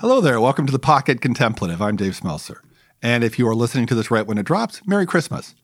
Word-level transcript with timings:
Hello 0.00 0.22
there. 0.22 0.40
Welcome 0.40 0.64
to 0.64 0.72
the 0.72 0.78
Pocket 0.78 1.20
Contemplative. 1.20 1.82
I'm 1.82 1.96
Dave 1.96 2.18
Schmelzer. 2.18 2.60
And 3.02 3.22
if 3.22 3.38
you 3.38 3.46
are 3.46 3.54
listening 3.54 3.84
to 3.84 3.94
this 3.94 4.10
right 4.10 4.26
when 4.26 4.38
it 4.38 4.46
drops, 4.46 4.80
Merry 4.86 5.04
Christmas. 5.04 5.54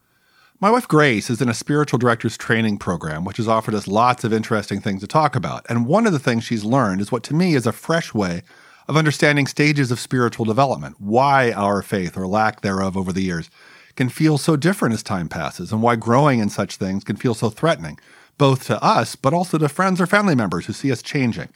My 0.61 0.71
wife 0.71 0.87
Grace 0.87 1.31
is 1.31 1.41
in 1.41 1.49
a 1.49 1.55
spiritual 1.55 1.99
director's 1.99 2.37
training 2.37 2.77
program, 2.77 3.25
which 3.25 3.39
has 3.39 3.49
offered 3.49 3.75
us 3.75 3.89
lots 3.89 4.25
of 4.25 4.35
interesting 4.35 4.79
things 4.79 5.01
to 5.01 5.07
talk 5.07 5.37
about. 5.37 5.65
And 5.71 5.87
one 5.87 6.07
of 6.07 6.13
the 6.13 6.19
things 6.19 6.45
she's 6.45 6.65
learned 6.65 7.01
is 7.01 7.11
what 7.11 7.23
to 7.23 7.35
me 7.35 7.55
is 7.55 7.67
a 7.67 7.73
fresh 7.73 8.13
way 8.13 8.43
of 8.89 8.97
understanding 8.99 9.47
stages 9.47 9.91
of 9.91 9.99
spiritual 9.99 10.45
development, 10.45 10.97
why 10.99 11.53
our 11.53 11.81
faith 11.81 12.15
or 12.15 12.27
lack 12.27 12.61
thereof 12.61 12.95
over 12.95 13.15
the 13.15 13.23
years 13.23 13.49
can 13.95 14.11
feel 14.11 14.37
so 14.37 14.55
different 14.55 14.93
as 14.93 15.03
time 15.03 15.31
passes, 15.31 15.73
and 15.73 15.81
why 15.81 15.97
growing 15.97 16.41
in 16.41 16.51
such 16.51 16.77
things 16.77 17.05
can 17.05 17.17
feel 17.17 17.33
so 17.33 17.49
threatening, 17.49 17.99
both 18.37 18.67
to 18.67 18.85
us, 18.85 19.17
but 19.17 19.33
also 19.33 19.57
to 19.57 19.67
friends 19.71 19.99
or 19.99 20.07
family 20.07 20.35
members 20.35 20.67
who 20.67 20.75
see 20.75 20.93
us 20.93 21.01
changing. 21.01 21.49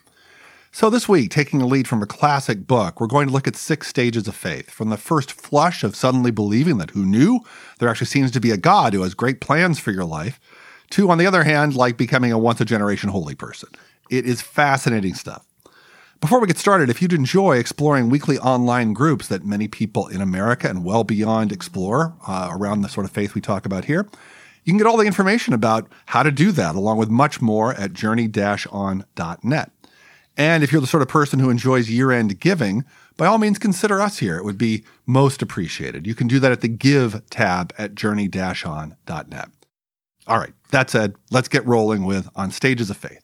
So, 0.73 0.89
this 0.89 1.09
week, 1.09 1.33
taking 1.33 1.61
a 1.61 1.67
lead 1.67 1.89
from 1.89 2.01
a 2.01 2.07
classic 2.07 2.65
book, 2.69 3.01
we're 3.01 3.09
going 3.09 3.27
to 3.27 3.33
look 3.33 3.49
at 3.49 3.57
six 3.57 3.89
stages 3.89 4.29
of 4.29 4.37
faith. 4.37 4.71
From 4.71 4.89
the 4.89 4.97
first 4.97 5.33
flush 5.33 5.83
of 5.83 5.97
suddenly 5.97 6.31
believing 6.31 6.79
that 6.79 6.91
who 6.91 7.05
knew 7.05 7.41
there 7.81 7.89
actually 7.89 8.07
seems 8.07 8.31
to 8.31 8.41
be 8.41 8.53
a 8.53 8.57
God 8.57 8.95
who 8.95 9.03
has 9.03 9.15
great 9.15 9.41
plans 9.41 9.81
for 9.81 9.91
your 9.91 10.05
life, 10.05 10.39
to, 10.91 11.11
on 11.11 11.19
the 11.19 11.27
other 11.27 11.43
hand, 11.43 11.75
like 11.75 11.97
becoming 11.97 12.31
a 12.31 12.39
once 12.39 12.61
a 12.61 12.65
generation 12.65 13.11
holy 13.11 13.35
person. 13.35 13.69
It 14.11 14.27
is 14.27 14.43
fascinating 14.43 15.15
stuff. 15.15 15.45
Before 16.21 16.39
we 16.39 16.47
get 16.47 16.59
started, 16.59 16.89
if 16.89 17.03
you'd 17.03 17.13
enjoy 17.13 17.57
exploring 17.57 18.09
weekly 18.09 18.39
online 18.39 18.93
groups 18.93 19.27
that 19.27 19.45
many 19.45 19.67
people 19.67 20.07
in 20.07 20.21
America 20.21 20.69
and 20.69 20.85
well 20.85 21.03
beyond 21.03 21.51
explore 21.51 22.15
uh, 22.29 22.49
around 22.53 22.83
the 22.83 22.89
sort 22.89 23.07
of 23.07 23.11
faith 23.11 23.35
we 23.35 23.41
talk 23.41 23.67
about 23.67 23.87
here, 23.87 24.09
you 24.65 24.73
can 24.73 24.79
get 24.79 24.87
all 24.87 24.99
the 24.99 25.07
information 25.07 25.53
about 25.53 25.91
how 26.07 26.23
to 26.23 26.31
do 26.31 26.53
that, 26.53 26.77
along 26.77 26.99
with 26.99 27.09
much 27.09 27.41
more 27.41 27.75
at 27.75 27.93
journey 27.93 28.31
on.net. 28.71 29.73
And 30.41 30.65
if 30.65 30.73
you're 30.73 30.81
the 30.81 30.87
sort 30.87 31.03
of 31.03 31.09
person 31.09 31.39
who 31.39 31.51
enjoys 31.51 31.91
year 31.91 32.11
end 32.11 32.41
giving, 32.41 32.87
by 33.19 33.27
all 33.27 33.37
means 33.37 33.59
consider 33.59 34.01
us 34.01 34.21
here. 34.21 34.39
It 34.39 34.45
would 34.47 34.57
be 34.57 34.85
most 35.05 35.43
appreciated. 35.43 36.07
You 36.07 36.15
can 36.15 36.29
do 36.29 36.39
that 36.41 36.51
at 36.51 36.63
the 36.63 36.69
Give 36.69 37.23
tab 37.29 37.75
at 37.77 37.95
journey 37.95 38.27
on.net. 38.33 39.51
All 40.27 40.39
right, 40.39 40.55
that 40.71 40.89
said, 40.89 41.15
let's 41.31 41.49
get 41.49 41.67
rolling 41.67 42.07
with 42.07 42.31
On 42.37 42.51
Stages 42.51 42.89
of 42.89 42.97
Faith. 42.97 43.21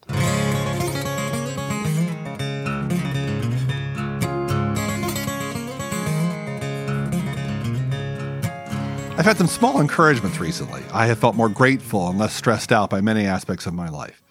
I've 9.18 9.24
had 9.24 9.38
some 9.38 9.46
small 9.46 9.80
encouragements 9.80 10.38
recently. 10.38 10.82
I 10.92 11.06
have 11.06 11.18
felt 11.18 11.34
more 11.34 11.48
grateful 11.48 12.10
and 12.10 12.18
less 12.18 12.34
stressed 12.34 12.72
out 12.72 12.90
by 12.90 13.00
many 13.00 13.24
aspects 13.24 13.64
of 13.64 13.72
my 13.72 13.88
life. 13.88 14.22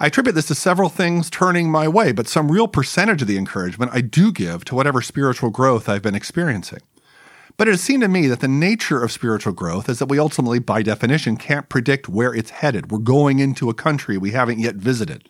I 0.00 0.06
attribute 0.06 0.36
this 0.36 0.46
to 0.46 0.54
several 0.54 0.88
things 0.88 1.28
turning 1.28 1.72
my 1.72 1.88
way, 1.88 2.12
but 2.12 2.28
some 2.28 2.52
real 2.52 2.68
percentage 2.68 3.20
of 3.20 3.26
the 3.26 3.36
encouragement 3.36 3.90
I 3.92 4.00
do 4.00 4.30
give 4.30 4.64
to 4.66 4.76
whatever 4.76 5.02
spiritual 5.02 5.50
growth 5.50 5.88
I've 5.88 6.02
been 6.02 6.14
experiencing. 6.14 6.80
But 7.56 7.66
it 7.66 7.72
has 7.72 7.80
seemed 7.80 8.02
to 8.02 8.08
me 8.08 8.28
that 8.28 8.38
the 8.38 8.46
nature 8.46 9.02
of 9.02 9.10
spiritual 9.10 9.52
growth 9.52 9.88
is 9.88 9.98
that 9.98 10.06
we 10.06 10.20
ultimately, 10.20 10.60
by 10.60 10.82
definition, 10.82 11.36
can't 11.36 11.68
predict 11.68 12.08
where 12.08 12.32
it's 12.32 12.50
headed. 12.50 12.92
We're 12.92 12.98
going 12.98 13.40
into 13.40 13.68
a 13.68 13.74
country 13.74 14.16
we 14.16 14.30
haven't 14.30 14.60
yet 14.60 14.76
visited. 14.76 15.28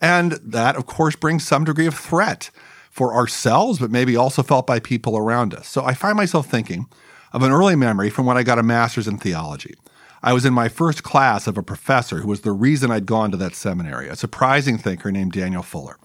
And 0.00 0.32
that, 0.34 0.76
of 0.76 0.86
course, 0.86 1.16
brings 1.16 1.44
some 1.44 1.64
degree 1.64 1.86
of 1.86 1.94
threat 1.94 2.50
for 2.92 3.12
ourselves, 3.12 3.80
but 3.80 3.90
maybe 3.90 4.14
also 4.14 4.44
felt 4.44 4.68
by 4.68 4.78
people 4.78 5.18
around 5.18 5.52
us. 5.52 5.66
So 5.66 5.84
I 5.84 5.94
find 5.94 6.16
myself 6.16 6.46
thinking 6.46 6.86
of 7.32 7.42
an 7.42 7.50
early 7.50 7.74
memory 7.74 8.10
from 8.10 8.26
when 8.26 8.36
I 8.36 8.44
got 8.44 8.60
a 8.60 8.62
master's 8.62 9.08
in 9.08 9.18
theology. 9.18 9.74
I 10.22 10.32
was 10.32 10.44
in 10.44 10.54
my 10.54 10.68
first 10.68 11.02
class 11.02 11.46
of 11.46 11.56
a 11.56 11.62
professor 11.62 12.18
who 12.18 12.28
was 12.28 12.40
the 12.40 12.52
reason 12.52 12.90
I'd 12.90 13.06
gone 13.06 13.30
to 13.30 13.36
that 13.36 13.54
seminary, 13.54 14.08
a 14.08 14.16
surprising 14.16 14.78
thinker 14.78 15.12
named 15.12 15.32
Daniel 15.32 15.62
Fuller. 15.62 15.98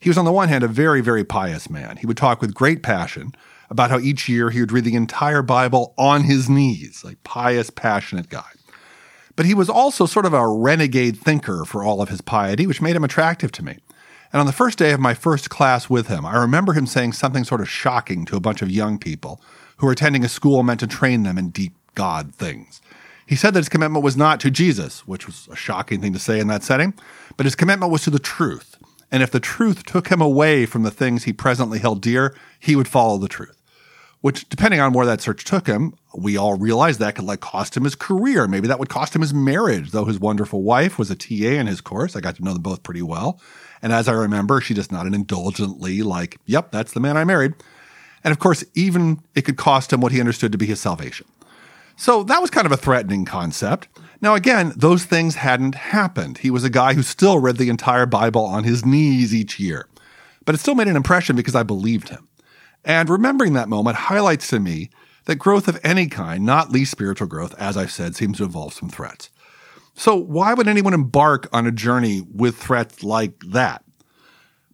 He 0.00 0.10
was, 0.10 0.18
on 0.18 0.24
the 0.24 0.32
one 0.32 0.48
hand, 0.48 0.64
a 0.64 0.68
very, 0.68 1.00
very 1.00 1.24
pious 1.24 1.70
man. 1.70 1.96
He 1.96 2.06
would 2.06 2.16
talk 2.16 2.40
with 2.40 2.54
great 2.54 2.82
passion 2.82 3.32
about 3.70 3.90
how 3.90 3.98
each 3.98 4.28
year 4.28 4.50
he 4.50 4.60
would 4.60 4.72
read 4.72 4.84
the 4.84 4.94
entire 4.94 5.42
Bible 5.42 5.94
on 5.96 6.24
his 6.24 6.48
knees, 6.50 7.02
like 7.02 7.22
pious, 7.24 7.70
passionate 7.70 8.28
guy. 8.28 8.50
But 9.36 9.46
he 9.46 9.54
was 9.54 9.70
also 9.70 10.06
sort 10.06 10.26
of 10.26 10.34
a 10.34 10.46
renegade 10.46 11.16
thinker 11.16 11.64
for 11.64 11.82
all 11.82 12.00
of 12.00 12.08
his 12.08 12.20
piety, 12.20 12.66
which 12.66 12.82
made 12.82 12.94
him 12.94 13.04
attractive 13.04 13.50
to 13.52 13.64
me. 13.64 13.78
And 14.32 14.40
on 14.40 14.46
the 14.46 14.52
first 14.52 14.78
day 14.78 14.92
of 14.92 15.00
my 15.00 15.14
first 15.14 15.48
class 15.48 15.88
with 15.88 16.08
him, 16.08 16.26
I 16.26 16.36
remember 16.36 16.72
him 16.72 16.86
saying 16.86 17.12
something 17.12 17.44
sort 17.44 17.60
of 17.60 17.68
shocking 17.68 18.24
to 18.26 18.36
a 18.36 18.40
bunch 18.40 18.62
of 18.62 18.70
young 18.70 18.98
people 18.98 19.40
who 19.78 19.86
were 19.86 19.92
attending 19.92 20.24
a 20.24 20.28
school 20.28 20.62
meant 20.62 20.80
to 20.80 20.86
train 20.86 21.22
them 21.22 21.38
in 21.38 21.50
deep 21.50 21.74
God 21.94 22.34
things. 22.34 22.80
He 23.26 23.36
said 23.36 23.54
that 23.54 23.60
his 23.60 23.68
commitment 23.68 24.04
was 24.04 24.16
not 24.16 24.40
to 24.40 24.50
Jesus, 24.50 25.06
which 25.06 25.26
was 25.26 25.48
a 25.50 25.56
shocking 25.56 26.00
thing 26.00 26.12
to 26.12 26.18
say 26.18 26.38
in 26.38 26.48
that 26.48 26.62
setting, 26.62 26.94
but 27.36 27.46
his 27.46 27.54
commitment 27.54 27.90
was 27.90 28.02
to 28.02 28.10
the 28.10 28.18
truth. 28.18 28.76
And 29.10 29.22
if 29.22 29.30
the 29.30 29.40
truth 29.40 29.84
took 29.84 30.08
him 30.08 30.20
away 30.20 30.66
from 30.66 30.82
the 30.82 30.90
things 30.90 31.24
he 31.24 31.32
presently 31.32 31.78
held 31.78 32.02
dear, 32.02 32.36
he 32.58 32.76
would 32.76 32.88
follow 32.88 33.16
the 33.16 33.28
truth. 33.28 33.60
Which, 34.20 34.48
depending 34.48 34.80
on 34.80 34.94
where 34.94 35.04
that 35.06 35.20
search 35.20 35.44
took 35.44 35.66
him, 35.66 35.94
we 36.16 36.36
all 36.36 36.56
realize 36.56 36.96
that 36.98 37.14
could 37.14 37.26
like 37.26 37.40
cost 37.40 37.76
him 37.76 37.84
his 37.84 37.94
career. 37.94 38.48
Maybe 38.48 38.68
that 38.68 38.78
would 38.78 38.88
cost 38.88 39.14
him 39.14 39.20
his 39.20 39.34
marriage, 39.34 39.90
though 39.90 40.06
his 40.06 40.18
wonderful 40.18 40.62
wife 40.62 40.98
was 40.98 41.10
a 41.10 41.14
TA 41.14 41.60
in 41.60 41.66
his 41.66 41.82
course. 41.82 42.16
I 42.16 42.20
got 42.20 42.36
to 42.36 42.44
know 42.44 42.54
them 42.54 42.62
both 42.62 42.82
pretty 42.82 43.02
well. 43.02 43.38
And 43.82 43.92
as 43.92 44.08
I 44.08 44.12
remember, 44.12 44.62
she 44.62 44.72
just 44.72 44.90
nodded 44.90 45.14
indulgently, 45.14 46.02
like, 46.02 46.38
yep, 46.46 46.72
that's 46.72 46.92
the 46.92 47.00
man 47.00 47.18
I 47.18 47.24
married. 47.24 47.52
And 48.24 48.32
of 48.32 48.38
course, 48.38 48.64
even 48.74 49.20
it 49.34 49.42
could 49.42 49.58
cost 49.58 49.92
him 49.92 50.00
what 50.00 50.10
he 50.10 50.20
understood 50.20 50.52
to 50.52 50.58
be 50.58 50.66
his 50.66 50.80
salvation. 50.80 51.26
So 51.96 52.22
that 52.24 52.40
was 52.40 52.50
kind 52.50 52.66
of 52.66 52.72
a 52.72 52.76
threatening 52.76 53.24
concept. 53.24 53.88
Now, 54.20 54.34
again, 54.34 54.72
those 54.76 55.04
things 55.04 55.36
hadn't 55.36 55.74
happened. 55.74 56.38
He 56.38 56.50
was 56.50 56.64
a 56.64 56.70
guy 56.70 56.94
who 56.94 57.02
still 57.02 57.38
read 57.38 57.56
the 57.56 57.68
entire 57.68 58.06
Bible 58.06 58.44
on 58.44 58.64
his 58.64 58.84
knees 58.84 59.34
each 59.34 59.60
year. 59.60 59.86
But 60.44 60.54
it 60.54 60.58
still 60.58 60.74
made 60.74 60.88
an 60.88 60.96
impression 60.96 61.36
because 61.36 61.54
I 61.54 61.62
believed 61.62 62.08
him. 62.08 62.28
And 62.84 63.08
remembering 63.08 63.54
that 63.54 63.68
moment 63.68 63.96
highlights 63.96 64.48
to 64.48 64.60
me 64.60 64.90
that 65.24 65.36
growth 65.36 65.68
of 65.68 65.80
any 65.82 66.06
kind, 66.06 66.44
not 66.44 66.70
least 66.70 66.90
spiritual 66.90 67.28
growth, 67.28 67.54
as 67.58 67.76
I've 67.76 67.90
said, 67.90 68.14
seems 68.14 68.38
to 68.38 68.44
involve 68.44 68.74
some 68.74 68.88
threats. 68.88 69.30
So, 69.94 70.16
why 70.16 70.54
would 70.54 70.68
anyone 70.68 70.92
embark 70.92 71.48
on 71.52 71.66
a 71.66 71.72
journey 71.72 72.22
with 72.34 72.56
threats 72.56 73.04
like 73.04 73.38
that? 73.40 73.84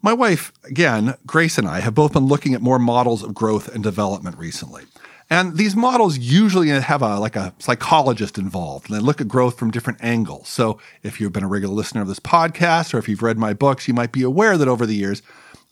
My 0.02 0.14
wife, 0.14 0.50
again, 0.64 1.14
Grace 1.26 1.58
and 1.58 1.68
I 1.68 1.80
have 1.80 1.94
both 1.94 2.14
been 2.14 2.26
looking 2.26 2.54
at 2.54 2.62
more 2.62 2.78
models 2.78 3.22
of 3.22 3.34
growth 3.34 3.68
and 3.68 3.82
development 3.82 4.38
recently. 4.38 4.84
And 5.32 5.56
these 5.56 5.76
models 5.76 6.18
usually 6.18 6.68
have 6.68 7.02
a 7.02 7.20
like 7.20 7.36
a 7.36 7.54
psychologist 7.60 8.36
involved, 8.36 8.90
and 8.90 8.98
they 8.98 9.02
look 9.02 9.20
at 9.20 9.28
growth 9.28 9.56
from 9.56 9.70
different 9.70 10.02
angles. 10.02 10.48
So, 10.48 10.80
if 11.04 11.20
you've 11.20 11.32
been 11.32 11.44
a 11.44 11.48
regular 11.48 11.74
listener 11.74 12.02
of 12.02 12.08
this 12.08 12.18
podcast, 12.18 12.92
or 12.92 12.98
if 12.98 13.08
you've 13.08 13.22
read 13.22 13.38
my 13.38 13.54
books, 13.54 13.86
you 13.86 13.94
might 13.94 14.10
be 14.10 14.22
aware 14.22 14.58
that 14.58 14.66
over 14.66 14.84
the 14.84 14.96
years, 14.96 15.22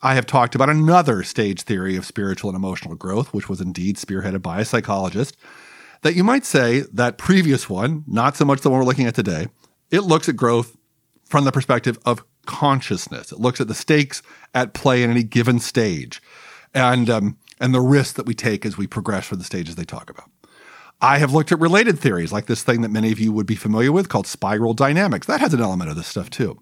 I 0.01 0.15
have 0.15 0.25
talked 0.25 0.55
about 0.55 0.69
another 0.69 1.23
stage 1.23 1.63
theory 1.63 1.97
of 1.97 2.05
spiritual 2.05 2.49
and 2.49 2.55
emotional 2.55 2.95
growth, 2.95 3.33
which 3.33 3.49
was 3.49 3.59
indeed 3.59 3.97
spearheaded 3.97 4.41
by 4.41 4.61
a 4.61 4.65
psychologist. 4.65 5.35
That 6.03 6.15
you 6.15 6.23
might 6.23 6.45
say 6.45 6.85
that 6.93 7.17
previous 7.17 7.69
one, 7.69 8.05
not 8.07 8.37
so 8.37 8.45
much 8.45 8.61
the 8.61 8.69
one 8.69 8.79
we're 8.79 8.85
looking 8.85 9.07
at 9.07 9.15
today, 9.15 9.47
it 9.91 10.01
looks 10.01 10.29
at 10.29 10.37
growth 10.37 10.77
from 11.25 11.43
the 11.43 11.51
perspective 11.51 11.99
of 12.05 12.23
consciousness. 12.45 13.33
It 13.33 13.39
looks 13.39 13.59
at 13.59 13.67
the 13.67 13.73
stakes 13.73 14.23
at 14.53 14.73
play 14.73 15.03
in 15.03 15.11
any 15.11 15.23
given 15.23 15.59
stage. 15.59 16.21
And 16.73 17.09
um, 17.09 17.37
and 17.59 17.73
the 17.73 17.81
risks 17.81 18.13
that 18.13 18.25
we 18.25 18.33
take 18.33 18.65
as 18.65 18.77
we 18.77 18.87
progress 18.87 19.27
through 19.27 19.37
the 19.37 19.43
stages 19.43 19.75
they 19.75 19.83
talk 19.83 20.09
about. 20.09 20.29
I 21.01 21.17
have 21.19 21.33
looked 21.33 21.51
at 21.51 21.59
related 21.59 21.97
theories, 21.97 22.31
like 22.31 22.47
this 22.47 22.63
thing 22.63 22.81
that 22.81 22.89
many 22.89 23.11
of 23.11 23.19
you 23.19 23.31
would 23.31 23.45
be 23.45 23.55
familiar 23.55 23.91
with 23.91 24.09
called 24.09 24.27
spiral 24.27 24.73
dynamics. 24.73 25.27
That 25.27 25.39
has 25.39 25.53
an 25.53 25.61
element 25.61 25.89
of 25.89 25.95
this 25.95 26.07
stuff 26.07 26.29
too. 26.29 26.61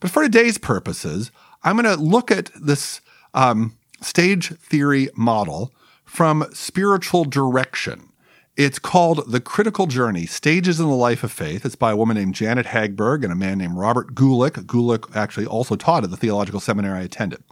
But 0.00 0.10
for 0.10 0.22
today's 0.22 0.58
purposes, 0.58 1.30
I'm 1.62 1.76
going 1.76 1.96
to 1.96 2.02
look 2.02 2.30
at 2.30 2.50
this 2.60 3.00
um, 3.34 3.76
stage 4.00 4.48
theory 4.58 5.08
model 5.14 5.72
from 6.04 6.46
spiritual 6.52 7.24
direction. 7.24 8.10
It's 8.56 8.78
called 8.78 9.30
The 9.30 9.40
Critical 9.40 9.86
Journey 9.86 10.26
Stages 10.26 10.80
in 10.80 10.86
the 10.86 10.94
Life 10.94 11.24
of 11.24 11.32
Faith. 11.32 11.64
It's 11.64 11.76
by 11.76 11.92
a 11.92 11.96
woman 11.96 12.16
named 12.16 12.34
Janet 12.34 12.66
Hagberg 12.66 13.22
and 13.22 13.32
a 13.32 13.36
man 13.36 13.58
named 13.58 13.76
Robert 13.76 14.14
Guelich. 14.14 14.66
Guelich 14.66 15.16
actually 15.16 15.46
also 15.46 15.76
taught 15.76 16.04
at 16.04 16.10
the 16.10 16.16
theological 16.16 16.60
seminary 16.60 16.98
I 16.98 17.02
attended. 17.04 17.42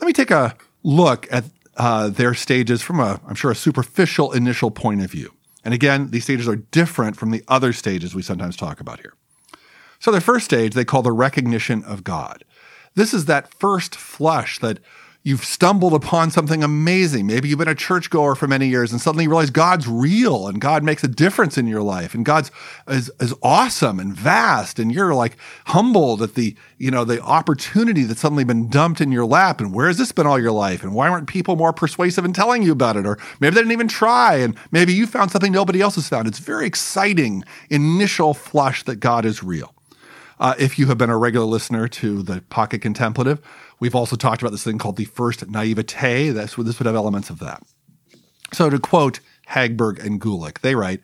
Let 0.00 0.06
me 0.06 0.12
take 0.12 0.30
a 0.30 0.56
look 0.82 1.28
at 1.30 1.44
uh, 1.78 2.08
their 2.08 2.34
stages 2.34 2.82
from 2.82 3.00
a, 3.00 3.20
I'm 3.26 3.34
sure, 3.34 3.50
a 3.50 3.56
superficial 3.56 4.32
initial 4.32 4.70
point 4.70 5.02
of 5.02 5.10
view. 5.10 5.32
And 5.64 5.72
again, 5.72 6.10
these 6.10 6.24
stages 6.24 6.48
are 6.48 6.56
different 6.56 7.16
from 7.16 7.30
the 7.30 7.42
other 7.48 7.72
stages 7.72 8.14
we 8.14 8.22
sometimes 8.22 8.56
talk 8.56 8.80
about 8.80 9.00
here. 9.00 9.14
So, 10.00 10.10
the 10.10 10.20
first 10.20 10.44
stage 10.44 10.74
they 10.74 10.84
call 10.84 11.02
the 11.02 11.12
recognition 11.12 11.82
of 11.84 12.04
God. 12.04 12.44
This 12.94 13.14
is 13.14 13.26
that 13.26 13.54
first 13.54 13.94
flush 13.94 14.58
that 14.58 14.80
you've 15.24 15.44
stumbled 15.44 15.92
upon 15.92 16.30
something 16.30 16.62
amazing. 16.62 17.26
Maybe 17.26 17.48
you've 17.48 17.58
been 17.58 17.68
a 17.68 17.74
churchgoer 17.74 18.34
for 18.34 18.46
many 18.46 18.68
years 18.68 18.92
and 18.92 19.00
suddenly 19.00 19.24
you 19.24 19.30
realize 19.30 19.50
God's 19.50 19.86
real 19.86 20.46
and 20.46 20.60
God 20.60 20.82
makes 20.82 21.02
a 21.04 21.08
difference 21.08 21.58
in 21.58 21.66
your 21.66 21.82
life 21.82 22.14
and 22.14 22.24
God's 22.24 22.50
is, 22.86 23.10
is 23.20 23.34
awesome 23.42 23.98
and 23.98 24.14
vast. 24.14 24.78
And 24.78 24.92
you're 24.92 25.14
like 25.14 25.36
humbled 25.66 26.22
at 26.22 26.34
the, 26.34 26.56
you 26.78 26.90
know, 26.90 27.04
the 27.04 27.20
opportunity 27.20 28.04
that's 28.04 28.20
suddenly 28.20 28.44
been 28.44 28.68
dumped 28.68 29.00
in 29.00 29.12
your 29.12 29.26
lap. 29.26 29.60
And 29.60 29.74
where 29.74 29.88
has 29.88 29.98
this 29.98 30.12
been 30.12 30.26
all 30.26 30.38
your 30.38 30.52
life? 30.52 30.82
And 30.82 30.94
why 30.94 31.10
weren't 31.10 31.28
people 31.28 31.56
more 31.56 31.72
persuasive 31.72 32.24
in 32.24 32.32
telling 32.32 32.62
you 32.62 32.72
about 32.72 32.96
it? 32.96 33.06
Or 33.06 33.18
maybe 33.40 33.54
they 33.54 33.60
didn't 33.60 33.72
even 33.72 33.88
try. 33.88 34.36
And 34.36 34.56
maybe 34.70 34.94
you 34.94 35.06
found 35.06 35.30
something 35.30 35.52
nobody 35.52 35.80
else 35.80 35.96
has 35.96 36.08
found. 36.08 36.28
It's 36.28 36.38
very 36.38 36.66
exciting 36.66 37.44
initial 37.68 38.34
flush 38.34 38.84
that 38.84 38.96
God 38.96 39.24
is 39.24 39.42
real. 39.42 39.74
Uh, 40.40 40.54
if 40.58 40.78
you 40.78 40.86
have 40.86 40.98
been 40.98 41.10
a 41.10 41.18
regular 41.18 41.46
listener 41.46 41.88
to 41.88 42.22
the 42.22 42.40
Pocket 42.42 42.80
Contemplative, 42.80 43.40
we've 43.80 43.94
also 43.94 44.16
talked 44.16 44.42
about 44.42 44.52
this 44.52 44.64
thing 44.64 44.78
called 44.78 44.96
the 44.96 45.04
first 45.04 45.48
naivete. 45.48 46.30
That's, 46.30 46.56
this 46.56 46.78
would 46.78 46.86
have 46.86 46.96
elements 46.96 47.30
of 47.30 47.38
that. 47.40 47.62
So 48.52 48.70
to 48.70 48.78
quote 48.78 49.20
Hagberg 49.50 50.04
and 50.04 50.20
Guelich, 50.20 50.60
they 50.60 50.74
write, 50.74 51.00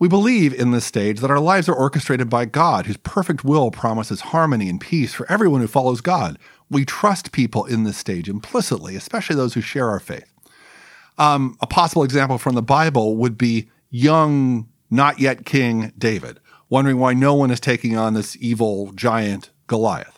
we 0.00 0.08
believe 0.08 0.54
in 0.54 0.70
this 0.70 0.84
stage 0.84 1.18
that 1.20 1.30
our 1.30 1.40
lives 1.40 1.68
are 1.68 1.74
orchestrated 1.74 2.30
by 2.30 2.44
God, 2.44 2.86
whose 2.86 2.96
perfect 2.98 3.42
will 3.42 3.72
promises 3.72 4.20
harmony 4.20 4.68
and 4.68 4.80
peace 4.80 5.12
for 5.12 5.30
everyone 5.30 5.60
who 5.60 5.66
follows 5.66 6.00
God. 6.00 6.38
We 6.70 6.84
trust 6.84 7.32
people 7.32 7.64
in 7.64 7.82
this 7.82 7.96
stage 7.96 8.28
implicitly, 8.28 8.94
especially 8.94 9.34
those 9.34 9.54
who 9.54 9.60
share 9.60 9.88
our 9.88 9.98
faith. 9.98 10.32
Um, 11.18 11.56
a 11.60 11.66
possible 11.66 12.04
example 12.04 12.38
from 12.38 12.54
the 12.54 12.62
Bible 12.62 13.16
would 13.16 13.36
be 13.36 13.70
young, 13.90 14.68
not 14.88 15.18
yet 15.18 15.44
King 15.44 15.92
David, 15.98 16.38
wondering 16.68 16.98
why 16.98 17.12
no 17.12 17.34
one 17.34 17.50
is 17.50 17.58
taking 17.58 17.96
on 17.96 18.14
this 18.14 18.36
evil 18.40 18.92
giant 18.92 19.50
Goliath. 19.66 20.17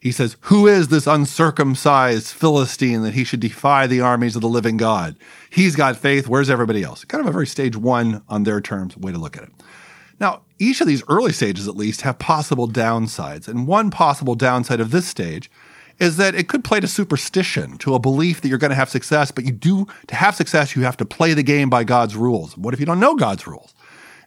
He 0.00 0.12
says, 0.12 0.36
Who 0.42 0.66
is 0.66 0.88
this 0.88 1.06
uncircumcised 1.06 2.28
Philistine 2.28 3.02
that 3.02 3.14
he 3.14 3.22
should 3.22 3.40
defy 3.40 3.86
the 3.86 4.00
armies 4.00 4.34
of 4.34 4.42
the 4.42 4.48
living 4.48 4.78
God? 4.78 5.16
He's 5.50 5.76
got 5.76 5.96
faith. 5.96 6.26
Where's 6.26 6.48
everybody 6.48 6.82
else? 6.82 7.04
Kind 7.04 7.20
of 7.20 7.28
a 7.28 7.32
very 7.32 7.46
stage 7.46 7.76
one 7.76 8.22
on 8.28 8.44
their 8.44 8.62
terms 8.62 8.96
way 8.96 9.12
to 9.12 9.18
look 9.18 9.36
at 9.36 9.44
it. 9.44 9.50
Now, 10.18 10.42
each 10.58 10.80
of 10.80 10.86
these 10.86 11.02
early 11.08 11.32
stages, 11.32 11.68
at 11.68 11.76
least, 11.76 12.00
have 12.02 12.18
possible 12.18 12.66
downsides. 12.66 13.46
And 13.46 13.66
one 13.66 13.90
possible 13.90 14.34
downside 14.34 14.80
of 14.80 14.90
this 14.90 15.06
stage 15.06 15.50
is 15.98 16.16
that 16.16 16.34
it 16.34 16.48
could 16.48 16.64
play 16.64 16.80
to 16.80 16.88
superstition, 16.88 17.76
to 17.78 17.94
a 17.94 17.98
belief 17.98 18.40
that 18.40 18.48
you're 18.48 18.58
going 18.58 18.70
to 18.70 18.74
have 18.74 18.88
success, 18.88 19.30
but 19.30 19.44
you 19.44 19.52
do, 19.52 19.86
to 20.06 20.14
have 20.14 20.34
success, 20.34 20.74
you 20.74 20.82
have 20.82 20.96
to 20.96 21.04
play 21.04 21.34
the 21.34 21.42
game 21.42 21.68
by 21.68 21.84
God's 21.84 22.16
rules. 22.16 22.56
What 22.56 22.72
if 22.72 22.80
you 22.80 22.86
don't 22.86 23.00
know 23.00 23.16
God's 23.16 23.46
rules? 23.46 23.74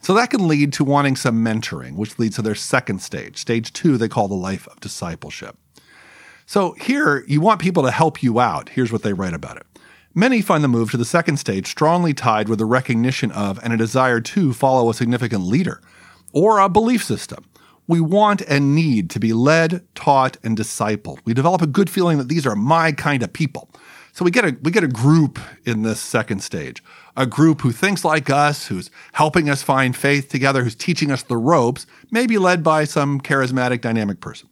So 0.02 0.14
that 0.14 0.30
can 0.30 0.48
lead 0.48 0.74
to 0.74 0.84
wanting 0.84 1.16
some 1.16 1.44
mentoring, 1.44 1.96
which 1.96 2.20
leads 2.20 2.36
to 2.36 2.42
their 2.42 2.56
second 2.56 3.02
stage. 3.02 3.38
Stage 3.38 3.74
two, 3.74 3.98
they 3.98 4.10
call 4.10 4.28
the 4.28 4.36
life 4.36 4.68
of 4.68 4.80
discipleship. 4.81 5.58
So 6.45 6.74
here, 6.74 7.24
you 7.28 7.42
want 7.42 7.62
people 7.62 7.84
to 7.84 7.92
help 7.92 8.22
you 8.22 8.40
out. 8.40 8.69
Here's 8.69 8.92
what 8.92 9.04
they 9.04 9.13
write 9.13 9.34
about 9.34 9.57
it. 9.57 9.66
Many 10.16 10.42
find 10.42 10.63
the 10.63 10.68
move 10.68 10.92
to 10.92 10.98
the 10.98 11.06
second 11.06 11.38
stage 11.38 11.68
strongly 11.68 12.13
tied 12.13 12.48
with 12.48 12.60
the 12.60 12.66
recognition 12.66 13.31
of 13.31 13.60
and 13.63 13.74
a 13.74 13.78
desire 13.78 14.22
to 14.22 14.54
follow 14.54 14.90
a 14.90 14.94
significant 14.94 15.45
leader 15.45 15.81
or 16.34 16.60
a 16.60 16.69
belief 16.69 17.04
system. 17.04 17.45
We 17.88 18.00
want 18.00 18.42
and 18.44 18.75
need 18.75 19.10
to 19.10 19.19
be 19.19 19.34
led, 19.34 19.86
taught, 19.95 20.38
and 20.44 20.56
discipled. 20.57 21.19
We 21.25 21.34
develop 21.34 21.62
a 21.62 21.68
good 21.68 21.90
feeling 21.90 22.18
that 22.19 22.30
these 22.30 22.46
are 22.46 22.56
my 22.56 22.92
kind 22.92 23.24
of 23.24 23.34
people. 23.34 23.69
So 24.13 24.24
we 24.24 24.30
get 24.30 24.46
a 24.46 24.56
we 24.62 24.69
get 24.69 24.84
a 24.84 24.88
group 24.88 25.39
in 25.66 25.81
this 25.81 26.00
second 26.00 26.44
stage, 26.44 26.84
a 27.18 27.25
group 27.25 27.62
who 27.62 27.72
thinks 27.72 28.06
like 28.06 28.30
us, 28.30 28.68
who's 28.68 28.92
helping 29.13 29.50
us 29.50 29.63
find 29.63 29.98
faith 29.98 30.30
together, 30.30 30.63
who's 30.63 30.75
teaching 30.75 31.10
us 31.10 31.24
the 31.24 31.38
ropes, 31.38 31.88
maybe 32.12 32.38
led 32.38 32.63
by 32.63 32.84
some 32.84 33.19
charismatic, 33.19 33.81
dynamic 33.81 34.22
person. 34.22 34.48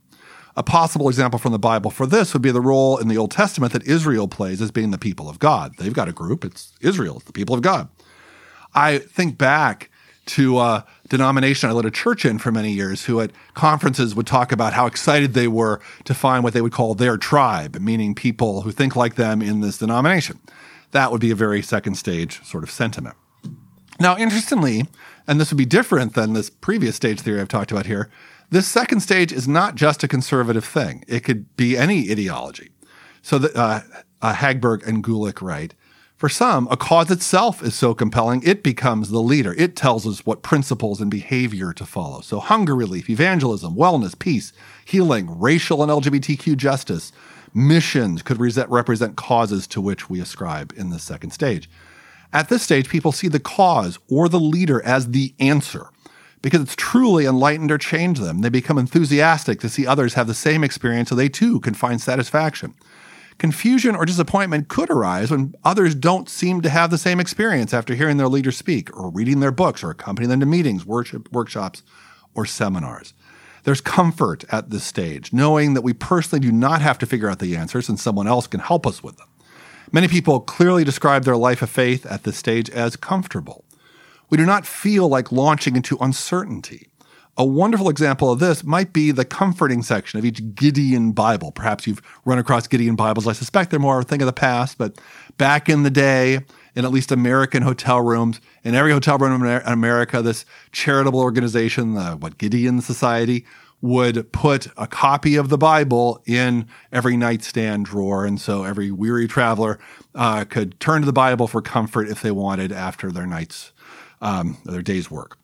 A 0.56 0.64
possible 0.64 1.08
example 1.08 1.40
from 1.40 1.52
the 1.52 1.60
Bible 1.60 1.92
for 1.92 2.06
this 2.06 2.34
would 2.34 2.42
be 2.42 2.52
the 2.52 2.62
role 2.62 2.98
in 2.98 3.08
the 3.08 3.18
Old 3.18 3.32
Testament 3.32 3.74
that 3.74 3.88
Israel 3.88 4.28
plays 4.28 4.62
as 4.62 4.72
being 4.72 4.92
the 4.92 4.98
people 4.98 5.30
of 5.30 5.40
God. 5.40 5.74
They've 5.78 5.94
got 5.94 6.10
a 6.10 6.14
group, 6.14 6.44
it's 6.44 6.74
Israel, 6.82 7.18
it's 7.18 7.26
the 7.26 7.32
people 7.32 7.56
of 7.56 7.62
God. 7.62 7.88
I 8.74 9.00
think 9.00 9.38
back 9.38 9.90
to 10.28 10.60
a 10.60 10.86
denomination 11.10 11.70
I 11.70 11.74
led 11.74 11.86
a 11.86 11.92
church 11.92 12.26
in 12.26 12.38
for 12.38 12.52
many 12.52 12.72
years 12.72 13.06
who 13.06 13.20
at 13.22 13.32
conferences 13.54 14.14
would 14.16 14.28
talk 14.28 14.52
about 14.52 14.74
how 14.74 14.86
excited 14.86 15.34
they 15.34 15.48
were 15.48 15.82
to 16.06 16.14
find 16.14 16.44
what 16.44 16.54
they 16.54 16.62
would 16.62 16.72
call 16.72 16.96
their 16.96 17.18
tribe, 17.18 17.78
meaning 17.80 18.14
people 18.14 18.62
who 18.62 18.72
think 18.72 18.96
like 18.96 19.16
them 19.16 19.42
in 19.42 19.62
this 19.62 19.78
denomination. 19.78 20.40
That 20.92 21.12
would 21.12 21.22
be 21.22 21.32
a 21.32 21.36
very 21.36 21.62
second 21.62 21.96
stage 21.96 22.44
sort 22.44 22.64
of 22.64 22.72
sentiment. 22.72 23.16
Now, 24.00 24.18
interestingly, 24.18 24.88
and 25.28 25.40
this 25.40 25.52
would 25.52 25.58
be 25.58 25.66
different 25.66 26.14
than 26.14 26.34
this 26.34 26.50
previous 26.50 26.96
stage 26.96 27.22
theory 27.22 27.40
I've 27.40 27.48
talked 27.48 27.72
about 27.72 27.86
here, 27.86 28.10
this 28.52 28.68
second 28.68 29.00
stage 29.00 29.32
is 29.32 29.48
not 29.48 29.76
just 29.76 30.04
a 30.04 30.08
conservative 30.10 30.66
thing. 30.66 31.06
It 31.08 31.22
could 31.22 31.56
be 31.56 31.78
any 31.78 32.12
ideology. 32.12 32.72
So 33.22 33.38
that 33.38 33.56
uh, 33.56 33.80
uh, 34.22 34.34
Hagberg 34.34 34.86
and 34.86 35.04
Guelich 35.04 35.42
write, 35.42 35.74
for 36.18 36.28
some, 36.28 36.68
a 36.70 36.78
cause 36.78 37.10
itself 37.10 37.64
is 37.64 37.74
so 37.74 37.96
compelling, 37.96 38.44
it 38.44 38.62
becomes 38.62 39.10
the 39.10 39.22
leader. 39.22 39.56
It 39.58 39.76
tells 39.76 40.06
us 40.06 40.26
what 40.26 40.44
principles 40.44 41.02
and 41.02 41.10
behavior 41.10 41.74
to 41.74 41.86
follow. 41.86 42.22
So, 42.22 42.40
hunger 42.40 42.76
relief, 42.76 43.10
evangelism, 43.10 43.76
wellness, 43.76 44.20
peace, 44.20 44.54
healing, 44.86 45.40
racial 45.40 45.82
and 45.82 45.92
LGBTQ 45.92 46.58
justice, 46.58 47.12
missions 47.56 48.22
could 48.22 48.40
re- 48.40 48.54
represent 48.68 49.16
causes 49.16 49.66
to 49.68 49.82
which 49.82 50.10
we 50.10 50.20
ascribe 50.20 50.74
in 50.76 50.90
the 50.90 51.00
second 51.00 51.32
stage. 51.32 51.70
At 52.34 52.50
this 52.50 52.62
stage, 52.62 52.88
people 52.88 53.12
see 53.14 53.28
the 53.28 53.40
cause 53.40 53.98
or 54.10 54.30
the 54.30 54.40
leader 54.40 54.84
as 54.84 55.12
the 55.12 55.34
answer 55.40 55.90
because 56.42 56.62
it's 56.62 56.76
truly 56.76 57.26
enlightened 57.26 57.72
or 57.72 57.78
changed 57.78 58.22
them. 58.22 58.40
They 58.40 58.50
become 58.50 58.78
enthusiastic 58.78 59.60
to 59.60 59.70
see 59.70 59.86
others 59.86 60.16
have 60.16 60.28
the 60.28 60.34
same 60.34 60.64
experience 60.64 61.10
so 61.10 61.16
they 61.16 61.30
too 61.30 61.60
can 61.60 61.74
find 61.74 62.02
satisfaction. 62.02 62.74
Confusion 63.38 63.96
or 63.96 64.06
disappointment 64.06 64.68
could 64.68 64.90
arise 64.90 65.32
when 65.32 65.56
others 65.64 65.96
don't 65.96 66.30
seem 66.30 66.62
to 66.62 66.70
have 66.70 66.92
the 66.92 66.98
same 66.98 67.20
experience 67.20 67.74
after 67.74 67.96
hearing 67.96 68.18
their 68.18 68.28
leader 68.28 68.52
speak 68.52 68.96
or 68.96 69.10
reading 69.10 69.40
their 69.40 69.52
books 69.52 69.84
or 69.84 69.90
accompanying 69.90 70.30
them 70.30 70.40
to 70.40 70.46
meetings, 70.46 70.86
worship, 70.86 71.32
workshops, 71.32 71.82
or 72.36 72.46
seminars. 72.46 73.14
There's 73.64 73.82
comfort 73.82 74.44
at 74.52 74.70
this 74.70 74.84
stage, 74.84 75.34
knowing 75.34 75.74
that 75.74 75.82
we 75.82 75.94
personally 75.94 76.40
do 76.40 76.52
not 76.52 76.82
have 76.82 76.98
to 77.00 77.06
figure 77.06 77.30
out 77.30 77.40
the 77.40 77.56
answers 77.56 77.90
and 77.90 78.00
someone 78.00 78.28
else 78.28 78.48
can 78.48 78.60
help 78.60 78.86
us 78.86 79.04
with 79.04 79.18
them. 79.18 79.28
Many 79.92 80.08
people 80.08 80.40
clearly 80.40 80.84
describe 80.84 81.24
their 81.24 81.36
life 81.36 81.62
of 81.62 81.70
faith 81.70 82.06
at 82.06 82.24
this 82.24 82.38
stage 82.38 82.70
as 82.70 82.96
comfortable 82.96 83.66
we 84.32 84.38
do 84.38 84.46
not 84.46 84.66
feel 84.66 85.08
like 85.08 85.32
launching 85.32 85.76
into 85.76 85.98
uncertainty. 86.02 86.88
A 87.38 87.46
wonderful 87.46 87.90
example 87.90 88.32
of 88.32 88.40
this 88.40 88.64
might 88.64 88.94
be 88.94 89.12
the 89.12 89.26
comforting 89.26 89.84
section 89.84 90.20
of 90.20 90.26
each 90.26 90.56
Gideon 90.56 91.12
Bible. 91.12 91.52
Perhaps 91.52 91.86
you've 91.86 92.02
run 92.26 92.40
across 92.40 92.68
Gideon 92.68 92.96
Bibles. 92.96 93.28
I 93.28 93.34
suspect 93.34 93.72
they're 93.72 93.80
more 93.80 94.00
of 94.00 94.06
a 94.06 94.08
thing 94.08 94.22
of 94.22 94.26
the 94.26 94.34
past, 94.34 94.78
but 94.78 95.00
back 95.38 95.70
in 95.70 95.84
the 95.84 95.90
day, 95.90 96.40
in 96.76 96.86
at 96.86 96.92
least 96.92 97.12
American 97.12 97.64
hotel 97.64 98.02
rooms, 98.02 98.40
in 98.64 98.74
every 98.74 98.92
hotel 98.92 99.18
room 99.18 99.44
in 99.44 99.62
America, 99.66 100.22
this 100.22 100.46
charitable 100.72 101.20
organization, 101.20 101.94
the 101.94 102.12
what 102.12 102.38
Gideon 102.38 102.82
Society, 102.82 103.46
would 103.82 104.32
put 104.32 104.68
a 104.78 104.88
copy 104.88 105.36
of 105.36 105.50
the 105.50 105.58
Bible 105.58 106.22
in 106.26 106.68
every 106.92 107.18
nightstand 107.18 107.86
drawer. 107.86 108.26
And 108.26 108.40
so 108.40 108.64
every 108.64 108.92
weary 108.92 109.28
traveler 109.28 109.80
uh, 110.14 110.46
could 110.46 110.80
turn 110.80 111.02
to 111.02 111.06
the 111.06 111.14
Bible 111.14 111.48
for 111.48 111.62
comfort 111.62 112.08
if 112.08 112.22
they 112.22 112.32
wanted 112.32 112.72
after 112.72 113.12
their 113.12 113.26
night's 113.26 113.72
um, 114.22 114.58
their 114.66 114.82
day's 114.82 115.10
work. 115.10 115.38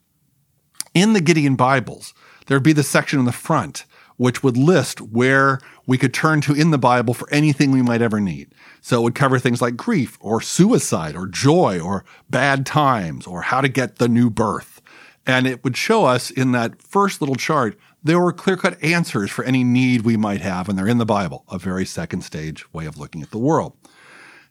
In 0.94 1.14
the 1.14 1.22
Gideon 1.22 1.56
Bibles, 1.56 2.14
there'd 2.46 2.64
be 2.64 2.74
the 2.74 2.84
section 2.84 3.20
in 3.20 3.26
the 3.26 3.32
front 3.32 3.86
which 4.18 4.44
would 4.44 4.58
list 4.58 5.00
where 5.00 5.60
we 5.86 5.98
could 5.98 6.14
turn 6.14 6.42
to 6.42 6.54
in 6.54 6.72
the 6.72 6.78
Bible 6.78 7.14
for 7.14 7.32
anything 7.32 7.72
we 7.72 7.82
might 7.82 8.02
ever 8.02 8.20
need. 8.20 8.54
So 8.82 9.00
it 9.00 9.04
would 9.04 9.16
cover 9.16 9.40
things 9.40 9.62
like 9.62 9.78
grief 9.78 10.18
or 10.20 10.42
suicide 10.42 11.16
or 11.16 11.28
joy 11.28 11.80
or 11.80 12.04
bad 12.30 12.66
times 12.66 13.26
or 13.26 13.44
how 13.44 13.62
to 13.62 13.70
get 13.70 13.98
the 13.98 14.10
new 14.10 14.30
birth. 14.30 14.82
And 15.26 15.46
it 15.46 15.64
would 15.64 15.78
show 15.78 16.06
us 16.06 16.32
in 16.32 16.52
that 16.54 16.82
first 16.82 17.22
little 17.22 17.36
chart, 17.36 17.78
there 18.04 18.20
were 18.20 18.34
clear 18.34 18.58
cut 18.58 18.82
answers 18.84 19.30
for 19.30 19.44
any 19.44 19.64
need 19.64 20.02
we 20.02 20.18
might 20.18 20.42
have, 20.42 20.70
and 20.70 20.78
they're 20.78 20.88
in 20.88 21.00
the 21.00 21.06
Bible, 21.06 21.44
a 21.52 21.60
very 21.60 21.86
second 21.86 22.22
stage 22.22 22.72
way 22.74 22.86
of 22.86 22.98
looking 22.98 23.22
at 23.22 23.32
the 23.32 23.38
world. 23.38 23.74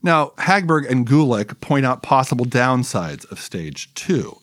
Now, 0.02 0.32
Hagberg 0.38 0.88
and 0.88 1.06
Guelich 1.06 1.60
point 1.60 1.86
out 1.86 2.02
possible 2.02 2.44
downsides 2.44 3.30
of 3.30 3.40
stage 3.40 3.92
two. 3.94 4.38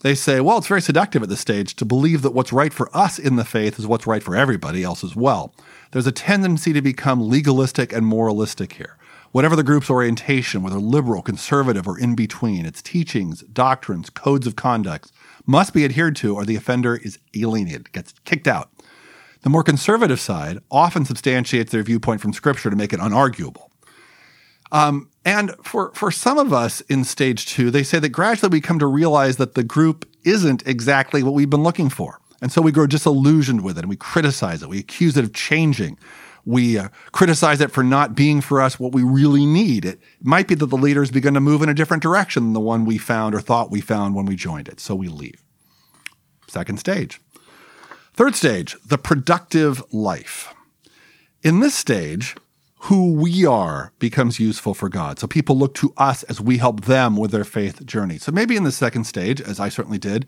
They 0.00 0.14
say, 0.14 0.40
well, 0.40 0.58
it's 0.58 0.68
very 0.68 0.82
seductive 0.82 1.24
at 1.24 1.28
this 1.28 1.40
stage 1.40 1.74
to 1.76 1.84
believe 1.84 2.22
that 2.22 2.32
what's 2.32 2.52
right 2.52 2.72
for 2.72 2.88
us 2.96 3.18
in 3.18 3.36
the 3.36 3.44
faith 3.44 3.78
is 3.78 3.86
what's 3.86 4.06
right 4.06 4.22
for 4.22 4.36
everybody 4.36 4.84
else 4.84 5.02
as 5.02 5.16
well. 5.16 5.52
There's 5.90 6.06
a 6.06 6.12
tendency 6.12 6.72
to 6.72 6.82
become 6.82 7.28
legalistic 7.28 7.92
and 7.92 8.06
moralistic 8.06 8.74
here. 8.74 8.96
Whatever 9.32 9.56
the 9.56 9.64
group's 9.64 9.90
orientation, 9.90 10.62
whether 10.62 10.78
liberal, 10.78 11.20
conservative, 11.20 11.88
or 11.88 11.98
in 11.98 12.14
between, 12.14 12.64
its 12.64 12.80
teachings, 12.80 13.42
doctrines, 13.42 14.08
codes 14.08 14.46
of 14.46 14.56
conduct 14.56 15.10
must 15.46 15.74
be 15.74 15.84
adhered 15.84 16.14
to 16.16 16.34
or 16.34 16.44
the 16.44 16.56
offender 16.56 16.96
is 16.96 17.18
alienated, 17.34 17.92
gets 17.92 18.14
kicked 18.24 18.46
out. 18.46 18.70
The 19.42 19.50
more 19.50 19.62
conservative 19.62 20.20
side 20.20 20.58
often 20.70 21.04
substantiates 21.04 21.72
their 21.72 21.82
viewpoint 21.82 22.20
from 22.20 22.32
Scripture 22.32 22.70
to 22.70 22.76
make 22.76 22.92
it 22.92 23.00
unarguable. 23.00 23.68
Um, 24.70 25.10
and 25.24 25.54
for, 25.62 25.92
for 25.94 26.10
some 26.10 26.38
of 26.38 26.52
us 26.52 26.80
in 26.82 27.04
stage 27.04 27.46
two, 27.46 27.70
they 27.70 27.82
say 27.82 27.98
that 27.98 28.10
gradually 28.10 28.50
we 28.50 28.60
come 28.60 28.78
to 28.78 28.86
realize 28.86 29.36
that 29.36 29.54
the 29.54 29.64
group 29.64 30.08
isn't 30.24 30.66
exactly 30.66 31.22
what 31.22 31.34
we've 31.34 31.50
been 31.50 31.62
looking 31.62 31.88
for. 31.88 32.20
And 32.40 32.52
so 32.52 32.62
we 32.62 32.72
grow 32.72 32.86
disillusioned 32.86 33.62
with 33.62 33.78
it 33.78 33.82
and 33.82 33.88
we 33.88 33.96
criticize 33.96 34.62
it. 34.62 34.68
We 34.68 34.78
accuse 34.78 35.16
it 35.16 35.24
of 35.24 35.32
changing. 35.32 35.98
We 36.44 36.78
uh, 36.78 36.88
criticize 37.12 37.60
it 37.60 37.72
for 37.72 37.82
not 37.82 38.14
being 38.14 38.40
for 38.40 38.60
us 38.60 38.78
what 38.78 38.92
we 38.92 39.02
really 39.02 39.44
need. 39.44 39.84
It 39.84 40.00
might 40.22 40.48
be 40.48 40.54
that 40.54 40.66
the 40.66 40.76
leaders 40.76 41.10
begin 41.10 41.34
to 41.34 41.40
move 41.40 41.62
in 41.62 41.68
a 41.68 41.74
different 41.74 42.02
direction 42.02 42.44
than 42.44 42.52
the 42.52 42.60
one 42.60 42.84
we 42.84 42.96
found 42.96 43.34
or 43.34 43.40
thought 43.40 43.70
we 43.70 43.80
found 43.80 44.14
when 44.14 44.24
we 44.24 44.36
joined 44.36 44.68
it. 44.68 44.80
So 44.80 44.94
we 44.94 45.08
leave. 45.08 45.42
Second 46.46 46.78
stage. 46.78 47.20
Third 48.14 48.34
stage, 48.34 48.76
the 48.84 48.98
productive 48.98 49.82
life. 49.92 50.54
In 51.42 51.60
this 51.60 51.74
stage, 51.74 52.34
who 52.82 53.12
we 53.12 53.44
are 53.44 53.92
becomes 53.98 54.38
useful 54.38 54.74
for 54.74 54.88
God. 54.88 55.18
So 55.18 55.26
people 55.26 55.58
look 55.58 55.74
to 55.76 55.92
us 55.96 56.22
as 56.24 56.40
we 56.40 56.58
help 56.58 56.82
them 56.82 57.16
with 57.16 57.30
their 57.30 57.44
faith 57.44 57.84
journey. 57.84 58.18
So 58.18 58.30
maybe 58.30 58.56
in 58.56 58.64
the 58.64 58.72
second 58.72 59.04
stage, 59.04 59.40
as 59.40 59.58
I 59.58 59.68
certainly 59.68 59.98
did, 59.98 60.26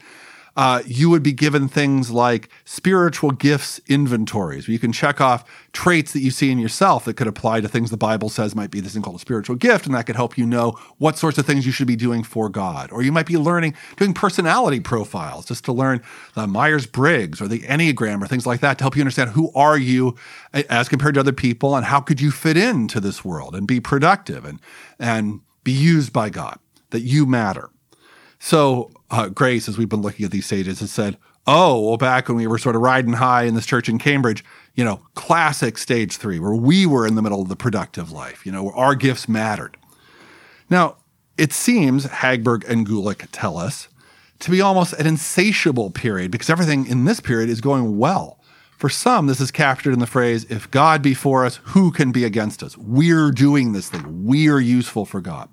uh, 0.57 0.83
you 0.87 1.11
would 1.11 1.23
be 1.23 1.33
given 1.33 1.69
things 1.69 2.11
like 2.11 2.49
spiritual 2.65 3.31
gifts 3.31 3.81
inventories, 3.87 4.67
where 4.67 4.73
you 4.73 4.79
can 4.79 4.93
check 4.93 5.21
off 5.21 5.45
traits 5.73 6.13
that 6.13 6.21
you 6.21 6.31
see 6.31 6.51
in 6.51 6.59
yourself 6.59 7.05
that 7.05 7.15
could 7.15 7.27
apply 7.27 7.61
to 7.61 7.69
things 7.69 7.91
the 7.91 7.97
Bible 7.97 8.29
says 8.29 8.55
might 8.55 8.71
be 8.71 8.81
this 8.81 8.95
thing 8.95 9.03
called 9.03 9.17
a 9.17 9.21
spiritual 9.21 9.57
gift, 9.57 9.87
and 9.87 9.95
that 9.95 10.07
could 10.07 10.17
help 10.17 10.37
you 10.37 10.47
know 10.47 10.73
what 10.99 11.17
sorts 11.17 11.39
of 11.39 11.47
things 11.47 11.67
you 11.67 11.73
should 11.73 11.87
be 11.87 11.97
doing 11.97 12.23
for 12.23 12.49
God. 12.49 12.91
Or 12.93 13.03
you 13.03 13.13
might 13.13 13.27
be 13.27 13.37
learning, 13.37 13.75
doing 13.97 14.13
personality 14.13 14.81
profiles 14.81 15.47
just 15.47 15.65
to 15.67 15.73
learn 15.73 16.03
the 16.35 16.47
Myers 16.47 16.87
Briggs 16.87 17.41
or 17.41 17.49
the 17.49 17.61
Enneagram 17.61 18.23
or 18.23 18.27
things 18.27 18.47
like 18.47 18.61
that 18.61 18.79
to 18.79 18.85
help 18.85 18.97
you 18.97 19.03
understand 19.03 19.31
who 19.31 19.51
are 19.55 19.79
you 19.79 20.17
as 20.53 20.89
compared 20.89 21.15
to 21.15 21.21
other 21.21 21.33
people 21.33 21.77
and 21.77 21.87
how 21.87 22.01
could 22.01 22.21
you 22.21 22.31
fit 22.31 22.57
into 22.57 23.01
this 23.01 23.25
world 23.25 23.55
and 23.55 23.67
be 23.67 23.81
productive 23.81 24.45
and, 24.45 24.61
and 24.99 25.41
be 25.65 25.73
used 25.73 26.13
by 26.13 26.31
God, 26.31 26.59
that 26.91 27.01
you 27.01 27.27
matter. 27.27 27.71
So 28.41 28.91
uh, 29.11 29.29
Grace, 29.29 29.69
as 29.69 29.79
we've 29.79 29.89
been 29.89 30.03
looking 30.03 30.25
at 30.25 30.33
these 30.33 30.47
stages, 30.47 30.81
has 30.81 30.91
said, 30.91 31.17
oh, 31.47 31.81
well, 31.81 31.97
back 31.97 32.29
when 32.29 32.37
we 32.37 32.47
were 32.47 32.59
sort 32.59 32.75
of 32.75 32.83
riding 32.83 33.13
high 33.13 33.45
in 33.45 33.55
this 33.55 33.67
church 33.67 33.89
in 33.89 33.99
Cambridge, 33.99 34.45
you 34.75 34.85
know, 34.85 35.03
classic 35.15 35.79
stage 35.79 36.17
three, 36.17 36.41
where 36.41 36.55
we 36.55 36.87
were 36.87 37.07
in 37.07 37.15
the 37.15 37.23
middle 37.23 37.43
of 37.43 37.49
the 37.49 37.57
productive 37.57 38.11
life, 38.11 38.45
you 38.45 38.51
know, 38.51 38.65
where 38.65 38.75
our 38.75 38.95
gifts 38.95 39.29
mattered. 39.29 39.77
Now, 40.69 40.97
it 41.37 41.53
seems, 41.53 42.07
Hagberg 42.07 42.69
and 42.69 42.87
Guelich 42.87 43.27
tell 43.31 43.57
us, 43.57 43.89
to 44.41 44.51
be 44.51 44.61
almost 44.61 44.95
an 44.95 45.07
insatiable 45.07 45.91
period 45.91 46.31
because 46.31 46.49
everything 46.49 46.87
in 46.87 47.05
this 47.05 47.21
period 47.21 47.51
is 47.51 47.61
going 47.61 47.99
well. 47.99 48.39
For 48.79 48.89
some, 48.89 49.27
this 49.27 49.41
is 49.41 49.51
captured 49.51 49.93
in 49.93 49.99
the 49.99 50.07
phrase, 50.07 50.47
if 50.49 50.71
God 50.71 51.03
be 51.03 51.13
for 51.13 51.45
us, 51.45 51.57
who 51.65 51.91
can 51.91 52.13
be 52.13 52.25
against 52.25 52.63
us? 52.63 52.79
We're 52.79 53.31
doing 53.31 53.73
this 53.73 53.91
thing. 53.91 54.25
We're 54.25 54.61
useful 54.61 55.05
for 55.05 55.21
God. 55.21 55.51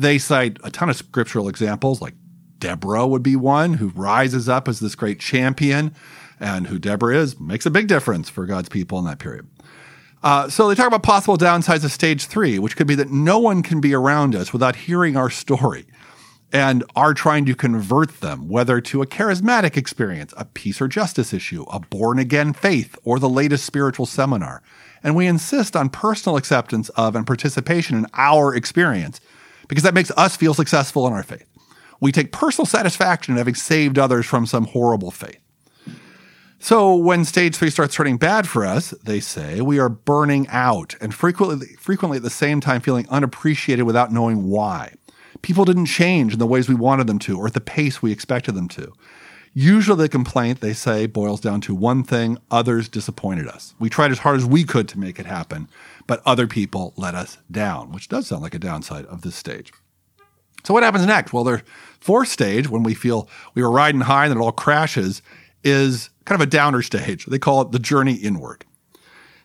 They 0.00 0.16
cite 0.16 0.56
a 0.64 0.70
ton 0.70 0.88
of 0.88 0.96
scriptural 0.96 1.46
examples 1.46 2.00
like 2.00 2.14
Deborah 2.58 3.06
would 3.06 3.22
be 3.22 3.36
one 3.36 3.74
who 3.74 3.88
rises 3.88 4.48
up 4.48 4.66
as 4.66 4.80
this 4.80 4.94
great 4.94 5.20
champion, 5.20 5.94
and 6.38 6.68
who 6.68 6.78
Deborah 6.78 7.16
is 7.16 7.38
makes 7.38 7.66
a 7.66 7.70
big 7.70 7.86
difference 7.86 8.30
for 8.30 8.46
God's 8.46 8.70
people 8.70 8.98
in 8.98 9.04
that 9.04 9.18
period. 9.18 9.46
Uh, 10.22 10.48
so 10.48 10.68
they 10.68 10.74
talk 10.74 10.86
about 10.86 11.02
possible 11.02 11.36
downsides 11.36 11.84
of 11.84 11.92
stage 11.92 12.24
three, 12.24 12.58
which 12.58 12.76
could 12.76 12.86
be 12.86 12.94
that 12.94 13.10
no 13.10 13.38
one 13.38 13.62
can 13.62 13.78
be 13.78 13.94
around 13.94 14.34
us 14.34 14.54
without 14.54 14.74
hearing 14.74 15.18
our 15.18 15.28
story 15.28 15.86
and 16.50 16.82
are 16.96 17.12
trying 17.12 17.44
to 17.44 17.54
convert 17.54 18.20
them, 18.20 18.48
whether 18.48 18.80
to 18.80 19.02
a 19.02 19.06
charismatic 19.06 19.76
experience, 19.76 20.32
a 20.38 20.46
peace 20.46 20.80
or 20.80 20.88
justice 20.88 21.34
issue, 21.34 21.64
a 21.70 21.78
born 21.78 22.18
again 22.18 22.54
faith, 22.54 22.96
or 23.04 23.18
the 23.18 23.28
latest 23.28 23.66
spiritual 23.66 24.06
seminar. 24.06 24.62
And 25.02 25.14
we 25.14 25.26
insist 25.26 25.76
on 25.76 25.90
personal 25.90 26.38
acceptance 26.38 26.88
of 26.90 27.14
and 27.14 27.26
participation 27.26 27.98
in 27.98 28.06
our 28.14 28.54
experience 28.54 29.20
because 29.70 29.84
that 29.84 29.94
makes 29.94 30.10
us 30.16 30.36
feel 30.36 30.52
successful 30.52 31.06
in 31.06 31.12
our 31.12 31.22
faith. 31.22 31.46
We 32.00 32.10
take 32.10 32.32
personal 32.32 32.66
satisfaction 32.66 33.34
in 33.34 33.38
having 33.38 33.54
saved 33.54 34.00
others 34.00 34.26
from 34.26 34.44
some 34.44 34.64
horrible 34.64 35.12
fate. 35.12 35.38
So 36.58 36.96
when 36.96 37.24
stage 37.24 37.54
three 37.54 37.70
starts 37.70 37.94
turning 37.94 38.16
bad 38.16 38.48
for 38.48 38.66
us, 38.66 38.90
they 39.04 39.20
say 39.20 39.60
we 39.60 39.78
are 39.78 39.88
burning 39.88 40.48
out 40.48 40.96
and 41.00 41.14
frequently, 41.14 41.68
frequently 41.78 42.16
at 42.16 42.24
the 42.24 42.30
same 42.30 42.60
time 42.60 42.80
feeling 42.80 43.08
unappreciated 43.10 43.86
without 43.86 44.12
knowing 44.12 44.48
why. 44.48 44.92
People 45.40 45.64
didn't 45.64 45.86
change 45.86 46.32
in 46.32 46.40
the 46.40 46.48
ways 46.48 46.68
we 46.68 46.74
wanted 46.74 47.06
them 47.06 47.20
to 47.20 47.38
or 47.38 47.46
at 47.46 47.54
the 47.54 47.60
pace 47.60 48.02
we 48.02 48.10
expected 48.10 48.56
them 48.56 48.66
to. 48.70 48.92
Usually 49.52 50.04
the 50.04 50.08
complaint, 50.08 50.60
they 50.60 50.72
say, 50.72 51.06
boils 51.06 51.40
down 51.40 51.60
to 51.62 51.74
one 51.74 52.04
thing 52.04 52.38
others 52.50 52.88
disappointed 52.88 53.48
us. 53.48 53.74
We 53.80 53.90
tried 53.90 54.12
as 54.12 54.20
hard 54.20 54.36
as 54.36 54.44
we 54.44 54.62
could 54.62 54.88
to 54.88 54.98
make 54.98 55.18
it 55.18 55.26
happen, 55.26 55.68
but 56.06 56.22
other 56.24 56.46
people 56.46 56.94
let 56.96 57.16
us 57.16 57.38
down, 57.50 57.90
which 57.90 58.08
does 58.08 58.28
sound 58.28 58.42
like 58.42 58.54
a 58.54 58.60
downside 58.60 59.06
of 59.06 59.22
this 59.22 59.34
stage. 59.34 59.72
So 60.62 60.72
what 60.72 60.84
happens 60.84 61.04
next? 61.04 61.32
Well, 61.32 61.42
their 61.42 61.62
fourth 61.98 62.28
stage, 62.28 62.68
when 62.68 62.84
we 62.84 62.94
feel 62.94 63.28
we 63.54 63.62
were 63.62 63.70
riding 63.70 64.02
high 64.02 64.26
and 64.26 64.30
then 64.30 64.38
it 64.38 64.44
all 64.44 64.52
crashes, 64.52 65.20
is 65.64 66.10
kind 66.26 66.40
of 66.40 66.46
a 66.46 66.50
downer 66.50 66.82
stage. 66.82 67.26
They 67.26 67.38
call 67.38 67.62
it 67.62 67.72
the 67.72 67.78
journey 67.78 68.14
inward. 68.14 68.64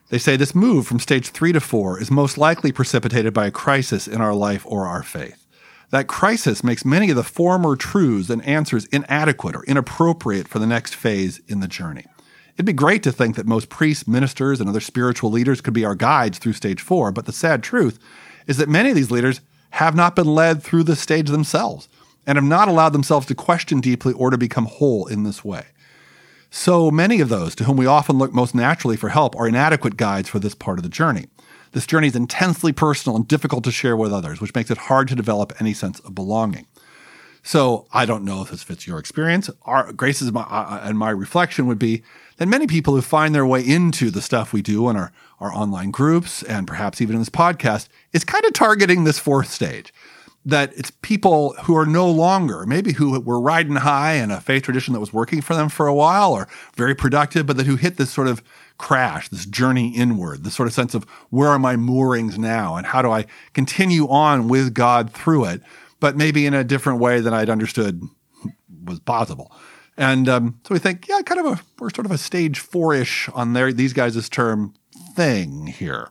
They 0.09 0.19
say 0.19 0.37
this 0.37 0.53
move 0.53 0.85
from 0.85 0.99
stage 0.99 1.29
three 1.29 1.51
to 1.51 1.59
four 1.59 1.99
is 1.99 2.11
most 2.11 2.37
likely 2.37 2.71
precipitated 2.71 3.33
by 3.33 3.47
a 3.47 3.51
crisis 3.51 4.07
in 4.07 4.21
our 4.21 4.35
life 4.35 4.63
or 4.67 4.85
our 4.85 5.01
faith. 5.01 5.44
That 5.91 6.07
crisis 6.07 6.63
makes 6.63 6.83
many 6.83 7.09
of 7.09 7.15
the 7.15 7.23
former 7.23 7.75
truths 7.75 8.29
and 8.29 8.43
answers 8.45 8.85
inadequate 8.85 9.55
or 9.55 9.63
inappropriate 9.65 10.47
for 10.47 10.59
the 10.59 10.67
next 10.67 10.95
phase 10.95 11.39
in 11.47 11.59
the 11.59 11.67
journey. 11.67 12.05
It'd 12.55 12.65
be 12.65 12.73
great 12.73 13.03
to 13.03 13.11
think 13.11 13.35
that 13.35 13.45
most 13.45 13.69
priests, 13.69 14.07
ministers, 14.07 14.59
and 14.59 14.69
other 14.69 14.79
spiritual 14.79 15.29
leaders 15.29 15.61
could 15.61 15.73
be 15.73 15.85
our 15.85 15.95
guides 15.95 16.37
through 16.37 16.53
stage 16.53 16.81
four, 16.81 17.11
but 17.11 17.25
the 17.25 17.33
sad 17.33 17.61
truth 17.61 17.99
is 18.47 18.57
that 18.57 18.69
many 18.69 18.89
of 18.89 18.95
these 18.95 19.11
leaders 19.11 19.41
have 19.71 19.95
not 19.95 20.15
been 20.15 20.27
led 20.27 20.63
through 20.63 20.83
this 20.83 21.01
stage 21.01 21.29
themselves 21.29 21.89
and 22.25 22.37
have 22.37 22.45
not 22.45 22.67
allowed 22.67 22.93
themselves 22.93 23.25
to 23.27 23.35
question 23.35 23.81
deeply 23.81 24.13
or 24.13 24.29
to 24.29 24.37
become 24.37 24.65
whole 24.65 25.05
in 25.05 25.23
this 25.23 25.43
way. 25.43 25.65
So 26.49 26.89
many 26.89 27.19
of 27.19 27.27
those 27.27 27.55
to 27.55 27.65
whom 27.65 27.75
we 27.75 27.85
often 27.85 28.17
look 28.17 28.33
most 28.33 28.55
naturally 28.55 28.95
for 28.95 29.09
help 29.09 29.35
are 29.35 29.47
inadequate 29.47 29.97
guides 29.97 30.29
for 30.29 30.39
this 30.39 30.55
part 30.55 30.79
of 30.79 30.83
the 30.83 30.89
journey. 30.89 31.27
This 31.75 31.85
journey 31.85 32.07
is 32.07 32.15
intensely 32.15 32.71
personal 32.71 33.17
and 33.17 33.27
difficult 33.27 33.65
to 33.65 33.71
share 33.71 33.97
with 33.97 34.13
others, 34.13 34.39
which 34.39 34.55
makes 34.55 34.71
it 34.71 34.77
hard 34.77 35.09
to 35.09 35.15
develop 35.15 35.51
any 35.59 35.73
sense 35.73 35.99
of 35.99 36.15
belonging. 36.15 36.67
So 37.43 37.85
I 37.91 38.05
don't 38.05 38.23
know 38.23 38.41
if 38.41 38.49
this 38.49 38.63
fits 38.63 38.87
your 38.87 38.97
experience. 38.97 39.49
Our 39.63 39.91
Grace's 39.91 40.31
my, 40.31 40.43
uh, 40.43 40.79
and 40.83 40.97
my 40.97 41.09
reflection 41.09 41.67
would 41.67 41.77
be 41.77 42.01
that 42.37 42.47
many 42.47 42.65
people 42.65 42.95
who 42.95 43.01
find 43.01 43.35
their 43.35 43.45
way 43.45 43.59
into 43.59 44.09
the 44.09 44.21
stuff 44.21 44.53
we 44.53 44.61
do 44.61 44.87
in 44.87 44.95
our, 44.95 45.11
our 45.41 45.53
online 45.53 45.91
groups 45.91 46.43
and 46.43 46.65
perhaps 46.65 47.01
even 47.01 47.15
in 47.17 47.21
this 47.21 47.29
podcast 47.29 47.89
is 48.13 48.23
kind 48.23 48.45
of 48.45 48.53
targeting 48.53 49.03
this 49.03 49.19
fourth 49.19 49.51
stage. 49.51 49.93
That 50.45 50.71
it's 50.77 50.91
people 51.01 51.55
who 51.63 51.75
are 51.75 51.85
no 51.85 52.09
longer, 52.09 52.65
maybe 52.65 52.93
who 52.93 53.19
were 53.19 53.41
riding 53.41 53.75
high 53.75 54.13
in 54.13 54.31
a 54.31 54.39
faith 54.39 54.63
tradition 54.63 54.93
that 54.93 55.01
was 55.01 55.11
working 55.11 55.41
for 55.41 55.55
them 55.55 55.67
for 55.67 55.87
a 55.87 55.93
while 55.93 56.31
or 56.31 56.47
very 56.77 56.95
productive, 56.95 57.45
but 57.45 57.57
that 57.57 57.65
who 57.65 57.75
hit 57.75 57.97
this 57.97 58.11
sort 58.11 58.29
of 58.29 58.41
crash, 58.77 59.29
this 59.29 59.45
journey 59.45 59.89
inward, 59.95 60.43
this 60.43 60.53
sort 60.53 60.67
of 60.67 60.73
sense 60.73 60.93
of 60.93 61.03
where 61.29 61.49
are 61.49 61.59
my 61.59 61.75
moorings 61.75 62.37
now 62.37 62.75
and 62.75 62.87
how 62.87 63.01
do 63.01 63.11
I 63.11 63.25
continue 63.53 64.07
on 64.07 64.47
with 64.47 64.73
God 64.73 65.11
through 65.11 65.45
it, 65.45 65.61
but 65.99 66.17
maybe 66.17 66.45
in 66.45 66.53
a 66.53 66.63
different 66.63 66.99
way 66.99 67.19
than 67.21 67.33
I'd 67.33 67.49
understood 67.49 68.01
was 68.83 68.99
possible. 68.99 69.51
And 69.97 70.27
um, 70.27 70.59
so 70.67 70.73
we 70.73 70.79
think, 70.79 71.07
yeah, 71.07 71.21
kind 71.21 71.39
of 71.39 71.45
a 71.45 71.61
we're 71.79 71.89
sort 71.89 72.05
of 72.05 72.11
a 72.11 72.17
stage 72.17 72.59
four 72.59 72.93
ish 72.93 73.29
on 73.29 73.53
their 73.53 73.71
these 73.71 73.93
guys' 73.93 74.27
term 74.29 74.73
thing 75.15 75.67
here. 75.67 76.09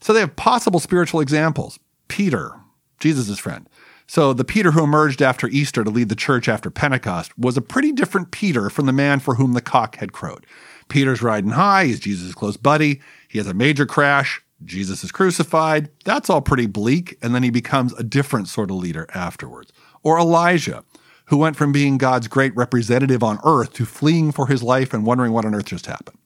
So 0.00 0.12
they 0.12 0.20
have 0.20 0.36
possible 0.36 0.80
spiritual 0.80 1.20
examples. 1.20 1.78
Peter, 2.08 2.52
Jesus' 2.98 3.38
friend. 3.38 3.68
So 4.06 4.32
the 4.32 4.44
Peter 4.44 4.72
who 4.72 4.84
emerged 4.84 5.22
after 5.22 5.48
Easter 5.48 5.82
to 5.82 5.90
lead 5.90 6.08
the 6.08 6.14
church 6.14 6.48
after 6.48 6.70
Pentecost 6.70 7.36
was 7.38 7.56
a 7.56 7.62
pretty 7.62 7.92
different 7.92 8.30
Peter 8.30 8.68
from 8.68 8.86
the 8.86 8.92
man 8.92 9.20
for 9.20 9.36
whom 9.36 9.54
the 9.54 9.62
cock 9.62 9.96
had 9.96 10.12
crowed. 10.12 10.44
Peter's 10.88 11.22
riding 11.22 11.50
high, 11.50 11.86
he's 11.86 12.00
Jesus' 12.00 12.34
close 12.34 12.56
buddy, 12.56 13.00
he 13.28 13.38
has 13.38 13.46
a 13.46 13.54
major 13.54 13.86
crash, 13.86 14.42
Jesus 14.64 15.04
is 15.04 15.12
crucified. 15.12 15.90
That's 16.04 16.30
all 16.30 16.40
pretty 16.40 16.66
bleak, 16.66 17.18
and 17.22 17.34
then 17.34 17.42
he 17.42 17.50
becomes 17.50 17.92
a 17.94 18.02
different 18.02 18.48
sort 18.48 18.70
of 18.70 18.76
leader 18.76 19.06
afterwards. 19.14 19.72
Or 20.02 20.18
Elijah, 20.18 20.84
who 21.26 21.36
went 21.36 21.56
from 21.56 21.72
being 21.72 21.98
God's 21.98 22.28
great 22.28 22.54
representative 22.56 23.22
on 23.22 23.40
earth 23.44 23.72
to 23.74 23.84
fleeing 23.84 24.32
for 24.32 24.46
his 24.46 24.62
life 24.62 24.92
and 24.92 25.06
wondering 25.06 25.32
what 25.32 25.44
on 25.44 25.54
earth 25.54 25.66
just 25.66 25.86
happened. 25.86 26.18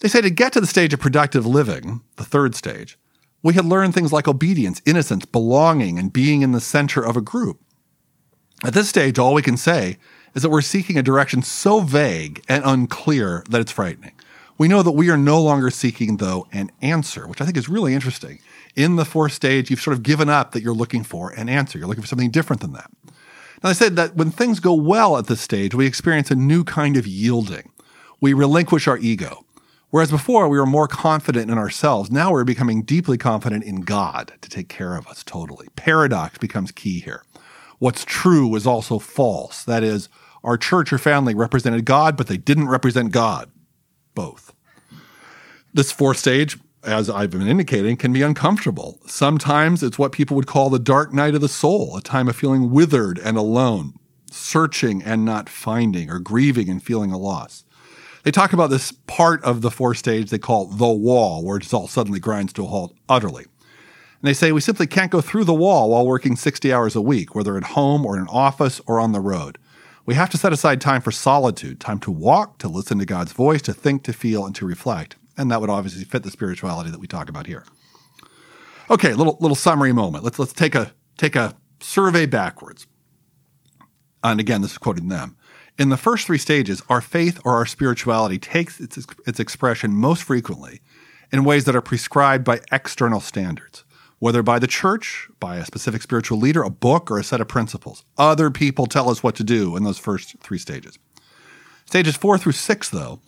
They 0.00 0.08
say 0.08 0.20
to 0.20 0.30
get 0.30 0.52
to 0.52 0.60
the 0.60 0.66
stage 0.66 0.92
of 0.92 1.00
productive 1.00 1.46
living, 1.46 2.02
the 2.16 2.24
third 2.24 2.54
stage, 2.54 2.98
we 3.42 3.54
had 3.54 3.64
learned 3.64 3.94
things 3.94 4.12
like 4.12 4.28
obedience, 4.28 4.80
innocence, 4.86 5.24
belonging, 5.24 5.98
and 5.98 6.12
being 6.12 6.42
in 6.42 6.52
the 6.52 6.60
center 6.60 7.02
of 7.04 7.16
a 7.16 7.22
group. 7.22 7.60
At 8.64 8.74
this 8.74 8.88
stage, 8.88 9.18
all 9.18 9.34
we 9.34 9.42
can 9.42 9.56
say 9.56 9.98
is 10.34 10.42
that 10.42 10.50
we're 10.50 10.60
seeking 10.60 10.98
a 10.98 11.02
direction 11.02 11.42
so 11.42 11.80
vague 11.80 12.42
and 12.48 12.64
unclear 12.64 13.44
that 13.48 13.60
it's 13.60 13.72
frightening. 13.72 14.12
We 14.56 14.68
know 14.68 14.82
that 14.82 14.92
we 14.92 15.10
are 15.10 15.16
no 15.16 15.42
longer 15.42 15.70
seeking, 15.70 16.18
though, 16.18 16.46
an 16.52 16.70
answer, 16.80 17.26
which 17.26 17.40
I 17.40 17.44
think 17.44 17.56
is 17.56 17.68
really 17.68 17.94
interesting. 17.94 18.38
In 18.76 18.96
the 18.96 19.04
fourth 19.04 19.32
stage, 19.32 19.70
you've 19.70 19.80
sort 19.80 19.96
of 19.96 20.02
given 20.02 20.28
up 20.28 20.52
that 20.52 20.62
you're 20.62 20.74
looking 20.74 21.02
for 21.02 21.30
an 21.30 21.48
answer. 21.48 21.78
You're 21.78 21.88
looking 21.88 22.02
for 22.02 22.08
something 22.08 22.30
different 22.30 22.62
than 22.62 22.72
that. 22.72 22.90
Now, 23.62 23.70
I 23.70 23.72
said 23.72 23.96
that 23.96 24.14
when 24.14 24.30
things 24.30 24.60
go 24.60 24.74
well 24.74 25.16
at 25.16 25.26
this 25.26 25.40
stage, 25.40 25.74
we 25.74 25.86
experience 25.86 26.30
a 26.30 26.36
new 26.36 26.64
kind 26.64 26.96
of 26.96 27.06
yielding. 27.06 27.70
We 28.20 28.32
relinquish 28.32 28.86
our 28.86 28.98
ego. 28.98 29.44
Whereas 29.90 30.10
before 30.10 30.48
we 30.48 30.58
were 30.58 30.66
more 30.66 30.88
confident 30.88 31.50
in 31.50 31.56
ourselves, 31.56 32.10
now 32.10 32.32
we're 32.32 32.44
becoming 32.44 32.82
deeply 32.82 33.16
confident 33.16 33.62
in 33.64 33.82
God 33.82 34.32
to 34.40 34.50
take 34.50 34.68
care 34.68 34.96
of 34.96 35.06
us 35.06 35.22
totally. 35.22 35.68
Paradox 35.76 36.36
becomes 36.36 36.72
key 36.72 36.98
here. 37.00 37.24
What's 37.78 38.04
true 38.04 38.54
is 38.56 38.66
also 38.66 38.98
false. 38.98 39.62
That 39.64 39.84
is, 39.84 40.08
our 40.44 40.58
church 40.58 40.92
or 40.92 40.98
family 40.98 41.34
represented 41.34 41.84
God, 41.84 42.16
but 42.16 42.28
they 42.28 42.36
didn't 42.36 42.68
represent 42.68 43.10
God. 43.10 43.50
Both. 44.14 44.54
This 45.72 45.90
fourth 45.90 46.18
stage, 46.18 46.58
as 46.84 47.10
I've 47.10 47.30
been 47.30 47.48
indicating, 47.48 47.96
can 47.96 48.12
be 48.12 48.22
uncomfortable. 48.22 49.00
Sometimes 49.06 49.82
it's 49.82 49.98
what 49.98 50.12
people 50.12 50.36
would 50.36 50.46
call 50.46 50.70
the 50.70 50.78
dark 50.78 51.12
night 51.12 51.34
of 51.34 51.40
the 51.40 51.48
soul, 51.48 51.96
a 51.96 52.00
time 52.02 52.28
of 52.28 52.36
feeling 52.36 52.70
withered 52.70 53.18
and 53.18 53.36
alone, 53.36 53.94
searching 54.30 55.02
and 55.02 55.24
not 55.24 55.48
finding, 55.48 56.10
or 56.10 56.20
grieving 56.20 56.68
and 56.68 56.82
feeling 56.82 57.10
a 57.10 57.18
loss. 57.18 57.64
They 58.22 58.30
talk 58.30 58.52
about 58.52 58.70
this 58.70 58.92
part 58.92 59.42
of 59.42 59.62
the 59.62 59.70
fourth 59.70 59.98
stage 59.98 60.30
they 60.30 60.38
call 60.38 60.66
the 60.66 60.86
wall, 60.86 61.44
where 61.44 61.56
it 61.56 61.74
all 61.74 61.88
suddenly 61.88 62.20
grinds 62.20 62.52
to 62.54 62.64
a 62.64 62.68
halt 62.68 62.94
utterly. 63.08 63.44
And 63.44 64.28
they 64.28 64.34
say 64.34 64.52
we 64.52 64.60
simply 64.60 64.86
can't 64.86 65.10
go 65.10 65.20
through 65.20 65.44
the 65.44 65.52
wall 65.52 65.90
while 65.90 66.06
working 66.06 66.36
60 66.36 66.72
hours 66.72 66.94
a 66.94 67.02
week, 67.02 67.34
whether 67.34 67.56
at 67.56 67.64
home 67.64 68.06
or 68.06 68.16
in 68.16 68.22
an 68.22 68.28
office 68.28 68.80
or 68.86 69.00
on 69.00 69.12
the 69.12 69.20
road. 69.20 69.58
We 70.06 70.14
have 70.14 70.30
to 70.30 70.38
set 70.38 70.52
aside 70.52 70.80
time 70.80 71.00
for 71.00 71.10
solitude, 71.10 71.80
time 71.80 71.98
to 72.00 72.10
walk, 72.10 72.58
to 72.58 72.68
listen 72.68 72.98
to 72.98 73.06
God's 73.06 73.32
voice, 73.32 73.62
to 73.62 73.72
think, 73.72 74.02
to 74.04 74.12
feel, 74.12 74.44
and 74.44 74.54
to 74.56 74.66
reflect. 74.66 75.16
And 75.36 75.50
that 75.50 75.60
would 75.60 75.70
obviously 75.70 76.04
fit 76.04 76.22
the 76.22 76.30
spirituality 76.30 76.90
that 76.90 77.00
we 77.00 77.06
talk 77.06 77.28
about 77.28 77.46
here. 77.46 77.64
Okay, 78.90 79.14
little 79.14 79.38
little 79.40 79.54
summary 79.54 79.92
moment. 79.92 80.24
Let's 80.24 80.38
let's 80.38 80.52
take 80.52 80.74
a 80.74 80.92
take 81.16 81.36
a 81.36 81.56
survey 81.80 82.26
backwards. 82.26 82.86
And 84.22 84.40
again, 84.40 84.62
this 84.62 84.72
is 84.72 84.78
quoting 84.78 85.08
them. 85.08 85.36
In 85.78 85.88
the 85.88 85.96
first 85.96 86.26
three 86.26 86.38
stages, 86.38 86.82
our 86.88 87.00
faith 87.00 87.40
or 87.44 87.54
our 87.54 87.66
spirituality 87.66 88.38
takes 88.38 88.80
its, 88.80 89.06
its 89.26 89.40
expression 89.40 89.92
most 89.92 90.22
frequently 90.22 90.80
in 91.32 91.44
ways 91.44 91.64
that 91.64 91.74
are 91.74 91.82
prescribed 91.82 92.44
by 92.44 92.60
external 92.70 93.20
standards, 93.20 93.83
whether 94.24 94.42
by 94.42 94.58
the 94.58 94.66
church, 94.66 95.28
by 95.38 95.56
a 95.56 95.66
specific 95.66 96.00
spiritual 96.00 96.38
leader, 96.38 96.62
a 96.62 96.70
book, 96.70 97.10
or 97.10 97.18
a 97.18 97.22
set 97.22 97.42
of 97.42 97.46
principles. 97.46 98.04
Other 98.16 98.50
people 98.50 98.86
tell 98.86 99.10
us 99.10 99.22
what 99.22 99.34
to 99.34 99.44
do 99.44 99.76
in 99.76 99.84
those 99.84 99.98
first 99.98 100.38
three 100.38 100.56
stages. 100.56 100.98
Stages 101.84 102.16
four 102.16 102.38
through 102.38 102.52
six, 102.52 102.88
though, 102.88 103.20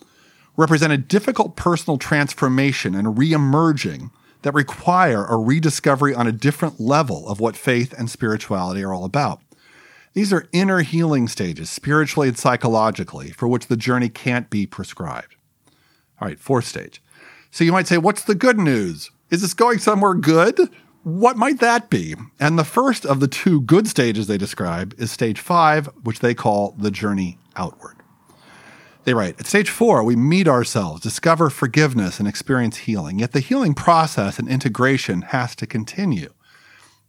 represent 0.55 0.91
a 0.91 0.97
difficult 0.97 1.55
personal 1.55 1.99
transformation 1.99 2.95
and 2.95 3.15
re-emerging 3.15 4.09
that 4.41 4.55
require 4.55 5.23
a 5.23 5.37
rediscovery 5.37 6.15
on 6.15 6.25
a 6.25 6.31
different 6.31 6.79
level 6.79 7.29
of 7.29 7.39
what 7.39 7.55
faith 7.55 7.93
and 7.95 8.09
spirituality 8.09 8.83
are 8.83 8.91
all 8.91 9.05
about. 9.05 9.39
These 10.13 10.33
are 10.33 10.49
inner 10.51 10.79
healing 10.79 11.27
stages, 11.27 11.69
spiritually 11.69 12.29
and 12.29 12.37
psychologically, 12.39 13.29
for 13.29 13.47
which 13.47 13.67
the 13.67 13.77
journey 13.77 14.09
can't 14.09 14.49
be 14.49 14.65
prescribed. 14.65 15.35
All 16.19 16.27
right, 16.27 16.39
fourth 16.39 16.65
stage. 16.65 17.03
So 17.51 17.63
you 17.63 17.71
might 17.71 17.85
say, 17.85 17.99
what's 17.99 18.23
the 18.23 18.33
good 18.33 18.57
news? 18.57 19.11
Is 19.29 19.41
this 19.41 19.53
going 19.53 19.77
somewhere 19.77 20.15
good? 20.15 20.57
What 21.07 21.37
might 21.37 21.61
that 21.61 21.89
be? 21.89 22.15
And 22.37 22.59
the 22.59 22.65
first 22.65 23.05
of 23.05 23.21
the 23.21 23.29
two 23.29 23.61
good 23.61 23.87
stages 23.87 24.27
they 24.27 24.37
describe 24.37 24.93
is 24.97 25.09
stage 25.09 25.39
five, 25.39 25.85
which 26.03 26.19
they 26.19 26.33
call 26.33 26.75
the 26.77 26.91
journey 26.91 27.37
outward. 27.55 27.95
They 29.05 29.13
write, 29.13 29.39
at 29.39 29.45
stage 29.45 29.69
four, 29.69 30.03
we 30.03 30.17
meet 30.17 30.49
ourselves, 30.49 30.99
discover 30.99 31.49
forgiveness, 31.49 32.19
and 32.19 32.27
experience 32.27 32.75
healing. 32.75 33.19
Yet 33.19 33.31
the 33.31 33.39
healing 33.39 33.73
process 33.73 34.37
and 34.37 34.49
integration 34.49 35.21
has 35.21 35.55
to 35.55 35.65
continue. 35.65 36.33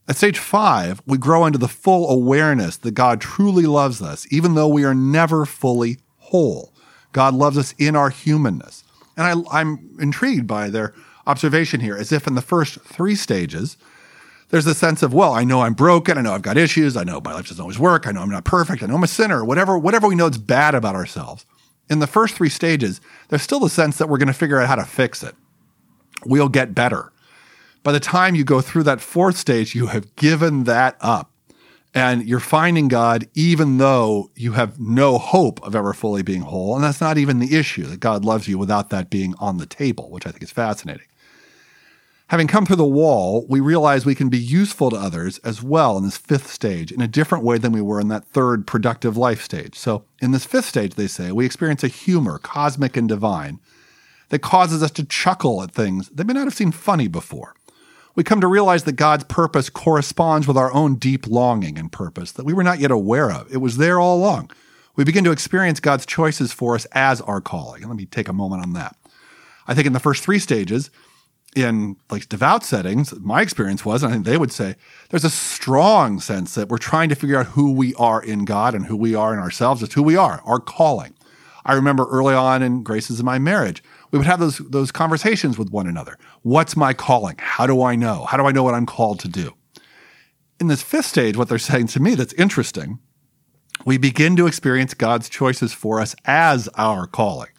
At 0.07 0.17
stage 0.17 0.39
five, 0.39 1.03
we 1.05 1.19
grow 1.19 1.45
into 1.45 1.59
the 1.59 1.67
full 1.67 2.09
awareness 2.09 2.77
that 2.77 2.93
God 2.93 3.21
truly 3.21 3.67
loves 3.67 4.01
us, 4.01 4.33
even 4.33 4.55
though 4.55 4.69
we 4.69 4.85
are 4.85 4.95
never 4.95 5.45
fully 5.45 5.97
whole. 6.19 6.73
God 7.11 7.35
loves 7.35 7.59
us 7.59 7.75
in 7.79 7.97
our 7.97 8.11
humanness. 8.11 8.85
And 9.17 9.45
I, 9.51 9.61
am 9.61 9.97
intrigued 9.99 10.47
by 10.47 10.71
their 10.71 10.95
observation 11.27 11.81
here, 11.81 11.97
as 11.97 12.13
if 12.13 12.29
in 12.29 12.37
the 12.37 12.41
first 12.41 12.81
three 12.83 13.17
stages, 13.17 13.77
there's 14.51 14.67
a 14.67 14.75
sense 14.75 15.03
of, 15.03 15.13
well, 15.13 15.35
I 15.35 15.45
know 15.45 15.61
I'm 15.61 15.75
broken. 15.75 16.17
I 16.17 16.23
know 16.23 16.33
I've 16.33 16.43
got 16.43 16.57
issues. 16.57 16.97
I 16.97 17.05
know 17.05 17.21
my 17.21 17.35
life 17.35 17.49
doesn't 17.49 17.61
always 17.61 17.79
work. 17.79 18.07
I 18.07 18.13
know 18.13 18.23
I'm 18.23 18.31
not 18.31 18.45
perfect. 18.45 18.83
I 18.83 18.87
know 18.87 18.97
I'm 18.97 19.03
a 19.03 19.09
sinner. 19.09 19.45
Whatever, 19.45 19.79
whatever 19.79 20.09
we 20.09 20.15
know 20.15 20.27
is 20.27 20.39
bad 20.39 20.75
about 20.75 20.95
ourselves 20.95 21.45
in 21.91 21.99
the 21.99 22.07
first 22.07 22.35
three 22.35 22.49
stages, 22.49 23.01
there's 23.29 23.43
still 23.43 23.61
the 23.61 23.69
sense 23.69 23.99
that 23.99 24.09
we're 24.09 24.19
going 24.19 24.29
to 24.29 24.33
figure 24.33 24.61
out 24.61 24.69
how 24.69 24.77
to 24.77 24.85
fix 24.85 25.23
it. 25.23 25.35
We'll 26.25 26.49
get 26.49 26.75
better. 26.75 27.13
By 27.83 27.93
the 27.93 28.01
time 28.01 28.35
you 28.35 28.45
go 28.45 28.61
through 28.61 28.85
that 28.85 29.01
fourth 29.01 29.37
stage, 29.37 29.75
you 29.75 29.87
have 29.87 30.15
given 30.17 30.65
that 30.65 30.97
up 31.01 31.31
and 31.95 32.27
you're 32.27 32.41
finding 32.41 32.89
God 32.89 33.29
even 33.35 33.79
though 33.79 34.31
you 34.35 34.53
have 34.53 34.79
no 34.79 35.19
hope 35.19 35.63
of 35.63 35.75
ever 35.75 35.93
fully 35.93 36.23
being 36.23 36.43
whole. 36.43 36.75
And 36.75 36.85
that's 36.85 37.01
not 37.01 37.19
even 37.19 37.39
the 37.39 37.57
issue 37.57 37.85
that 37.85 38.01
God 38.01 38.25
loves 38.25 38.49
you 38.49 38.59
without 38.59 38.91
that 38.91 39.11
being 39.11 39.35
on 39.39 39.59
the 39.59 39.67
table, 39.67 40.11
which 40.11 40.27
I 40.27 40.31
think 40.31 40.43
is 40.43 40.51
fascinating. 40.51 41.08
Having 42.29 42.49
come 42.49 42.67
through 42.67 42.77
the 42.77 42.85
wall, 42.85 43.47
we 43.49 43.59
realize 43.59 44.05
we 44.05 44.15
can 44.15 44.29
be 44.29 44.39
useful 44.39 44.91
to 44.91 44.97
others 44.97 45.39
as 45.39 45.63
well 45.63 45.97
in 45.97 46.05
this 46.05 46.19
fifth 46.19 46.51
stage 46.51 46.93
in 46.93 47.01
a 47.01 47.09
different 47.09 47.43
way 47.43 47.57
than 47.57 47.73
we 47.73 47.81
were 47.81 48.01
in 48.01 48.09
that 48.09 48.27
third 48.27 48.67
productive 48.67 49.17
life 49.17 49.43
stage. 49.43 49.75
So, 49.75 50.05
in 50.21 50.33
this 50.33 50.45
fifth 50.45 50.67
stage, 50.67 50.95
they 50.95 51.07
say, 51.07 51.33
we 51.33 51.47
experience 51.47 51.83
a 51.83 51.89
humor, 51.89 52.39
cosmic 52.39 52.99
and 52.99 53.09
divine, 53.09 53.61
that 54.29 54.41
causes 54.41 54.83
us 54.83 54.91
to 54.93 55.05
chuckle 55.05 55.63
at 55.63 55.73
things 55.73 56.11
that 56.11 56.27
may 56.27 56.35
not 56.35 56.45
have 56.45 56.55
seemed 56.55 56.75
funny 56.75 57.09
before. 57.09 57.55
We 58.15 58.25
come 58.25 58.43
to 58.43 58.47
realize 58.47 58.85
that 58.85 58.93
God's 58.93 59.25
purpose 59.25 59.71
corresponds 59.71 60.47
with 60.47 60.59
our 60.59 60.73
own 60.75 60.97
deep 60.97 61.27
longing 61.27 61.79
and 61.79 61.91
purpose 61.91 62.33
that 62.33 62.45
we 62.45 62.53
were 62.53 62.65
not 62.65 62.79
yet 62.79 62.91
aware 62.91 63.31
of. 63.31 63.51
It 63.51 63.59
was 63.59 63.79
there 63.79 63.99
all 63.99 64.19
along. 64.19 64.51
We 64.97 65.05
begin 65.05 65.25
to 65.25 65.31
experience 65.31 65.81
God's 65.81 66.05
choices 66.05 66.53
for 66.53 66.75
us 66.75 66.85
as 66.93 67.23
our 67.23 67.41
calling. 67.41 67.89
let 67.89 67.97
me 67.97 68.05
take 68.05 68.29
a 68.29 68.35
moment 68.35 68.65
on 68.65 68.75
that. 68.75 68.97
I 69.67 69.73
think 69.73 69.87
in 69.87 69.93
the 69.95 70.01
first 70.01 70.23
three 70.23 70.39
stages, 70.39 70.91
in 71.59 71.97
like 72.11 72.29
devout 72.29 72.65
settings, 72.65 73.15
my 73.21 73.43
experience 73.43 73.85
was, 73.85 74.03
and 74.03 74.11
I 74.11 74.15
think 74.15 74.27
they 74.27 74.39
would 74.39 74.53
say, 74.53 74.77
there's 75.11 75.25
a 75.25 75.31
strong 75.31 76.21
sense 76.21 76.55
that 76.55 76.69
we're 76.69 76.79
trying 76.79 77.09
to 77.09 77.15
figure 77.15 77.39
out 77.39 77.47
who 77.47 77.73
we 77.73 77.95
are 77.95 78.23
in 78.23 78.45
God 78.45 78.75
and 78.75 78.87
who 78.87 78.97
we 78.97 79.15
are 79.15 79.33
in 79.33 79.41
ourselves. 79.41 79.83
It's 79.83 79.95
who 79.95 80.03
we 80.03 80.17
are, 80.17 80.41
our 80.45 80.61
calling. 80.61 81.15
I 81.65 81.75
remember 81.75 82.07
early 82.11 82.35
on 82.35 82.63
in 82.63 82.83
Graces 82.83 83.19
of 83.19 83.27
My 83.27 83.39
Marriage, 83.39 83.83
we 84.11 84.19
would 84.19 84.27
have 84.27 84.41
those 84.41 84.59
those 84.59 84.91
conversations 84.91 85.59
with 85.59 85.71
one 85.71 85.87
another. 85.87 86.19
What's 86.43 86.77
my 86.77 86.95
calling? 86.95 87.37
How 87.39 87.67
do 87.67 87.83
I 87.83 87.95
know? 87.95 88.25
How 88.25 88.39
do 88.39 88.47
I 88.47 88.53
know 88.53 88.63
what 88.63 88.75
I'm 88.75 88.87
called 88.87 89.21
to 89.21 89.29
do? 89.29 89.55
In 90.59 90.69
this 90.69 90.83
fifth 90.83 91.07
stage, 91.07 91.37
what 91.37 91.49
they're 91.49 91.59
saying 91.59 91.89
to 91.89 92.01
me 92.01 92.15
that's 92.15 92.33
interesting, 92.35 93.01
we 93.85 93.99
begin 93.99 94.35
to 94.37 94.47
experience 94.47 94.95
God's 94.95 95.29
choices 95.29 95.73
for 95.73 96.01
us 96.01 96.17
as 96.25 96.69
our 96.77 97.07
calling. 97.07 97.51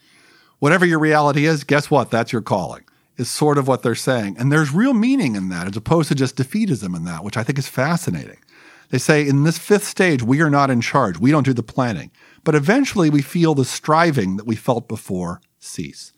Whatever 0.58 0.86
your 0.86 1.00
reality 1.00 1.46
is, 1.46 1.64
guess 1.64 1.92
what? 1.92 2.10
That's 2.10 2.34
your 2.34 2.42
calling 2.42 2.84
is 3.20 3.30
sort 3.30 3.58
of 3.58 3.68
what 3.68 3.84
they're 3.84 3.96
saying. 3.96 4.38
And 4.40 4.52
there's 4.52 4.74
real 4.74 4.94
meaning 4.94 5.36
in 5.36 5.50
that 5.50 5.68
as 5.68 5.76
opposed 5.76 6.08
to 6.08 6.16
just 6.16 6.38
defeatism 6.38 6.96
in 6.96 7.04
that, 7.04 7.24
which 7.24 7.38
I 7.38 7.44
think 7.44 7.60
is 7.60 7.68
fascinating. 7.68 8.40
They 8.90 8.98
say 8.98 9.28
in 9.28 9.44
this 9.44 9.58
fifth 9.58 9.84
stage, 9.84 10.24
we 10.24 10.42
are 10.42 10.50
not 10.50 10.72
in 10.72 10.82
charge. 10.82 11.20
We 11.20 11.32
don't 11.32 11.46
do 11.46 11.54
the 11.54 11.62
planning. 11.62 12.12
But 12.44 12.56
eventually 12.56 13.10
we 13.10 13.22
feel 13.22 13.54
the 13.54 13.66
striving 13.66 14.38
that 14.38 14.48
we 14.48 14.56
felt 14.56 14.88
before 14.88 15.42
cease. 15.60 16.14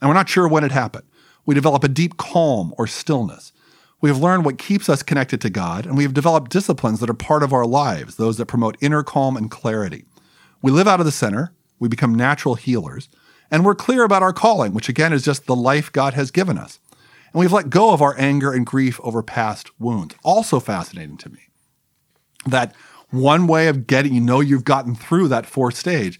And 0.00 0.08
we're 0.08 0.14
not 0.14 0.28
sure 0.28 0.48
when 0.48 0.64
it 0.64 0.72
happened. 0.72 1.06
We 1.46 1.54
develop 1.54 1.84
a 1.84 1.88
deep 1.88 2.16
calm 2.16 2.74
or 2.76 2.86
stillness. 2.86 3.52
We 4.00 4.10
have 4.10 4.18
learned 4.18 4.44
what 4.44 4.58
keeps 4.58 4.88
us 4.88 5.02
connected 5.02 5.40
to 5.42 5.50
God, 5.50 5.86
and 5.86 5.96
we 5.96 6.04
have 6.04 6.14
developed 6.14 6.50
disciplines 6.50 7.00
that 7.00 7.10
are 7.10 7.14
part 7.14 7.42
of 7.42 7.52
our 7.52 7.66
lives, 7.66 8.16
those 8.16 8.38
that 8.38 8.46
promote 8.46 8.78
inner 8.80 9.02
calm 9.02 9.36
and 9.36 9.50
clarity. 9.50 10.04
We 10.62 10.72
live 10.72 10.88
out 10.88 11.00
of 11.00 11.06
the 11.06 11.12
center, 11.12 11.52
we 11.78 11.88
become 11.88 12.14
natural 12.14 12.54
healers, 12.54 13.08
and 13.50 13.64
we're 13.64 13.74
clear 13.74 14.04
about 14.04 14.22
our 14.22 14.32
calling, 14.32 14.72
which 14.72 14.88
again 14.88 15.12
is 15.12 15.24
just 15.24 15.46
the 15.46 15.56
life 15.56 15.90
God 15.92 16.14
has 16.14 16.30
given 16.30 16.58
us. 16.58 16.78
And 17.32 17.40
we've 17.40 17.52
let 17.52 17.70
go 17.70 17.92
of 17.92 18.02
our 18.02 18.14
anger 18.18 18.52
and 18.52 18.66
grief 18.66 19.00
over 19.02 19.22
past 19.22 19.70
wounds. 19.78 20.14
Also 20.22 20.60
fascinating 20.60 21.16
to 21.18 21.30
me 21.30 21.40
that 22.46 22.74
one 23.10 23.46
way 23.46 23.68
of 23.68 23.86
getting, 23.86 24.14
you 24.14 24.20
know, 24.20 24.40
you've 24.40 24.64
gotten 24.64 24.94
through 24.94 25.28
that 25.28 25.46
fourth 25.46 25.76
stage 25.76 26.18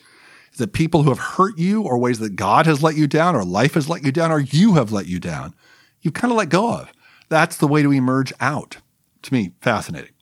is 0.53 0.59
that 0.59 0.73
people 0.73 1.03
who 1.03 1.11
have 1.11 1.19
hurt 1.19 1.59
you 1.59 1.83
or 1.83 1.99
ways 1.99 2.19
that 2.19 2.37
God 2.37 2.67
has 2.67 2.83
let 2.83 2.97
you 2.97 3.07
down 3.07 3.37
or 3.37 3.45
life 3.45 3.75
has 3.75 3.89
let 3.89 4.05
you 4.05 4.13
down 4.13 4.33
or 4.33 4.41
you 4.41 4.75
have 4.75 4.93
let 4.93 5.07
you 5.07 5.21
down, 5.21 5.55
you've 6.01 6.15
kind 6.15 6.33
of 6.33 6.39
let 6.39 6.49
go 6.49 6.73
of. 6.73 6.93
That's 7.29 7.57
the 7.57 7.69
way 7.69 7.83
to 7.83 7.93
emerge 7.93 8.33
out. 8.41 8.79
To 9.23 9.35
me, 9.35 9.53
fascinating. 9.61 10.13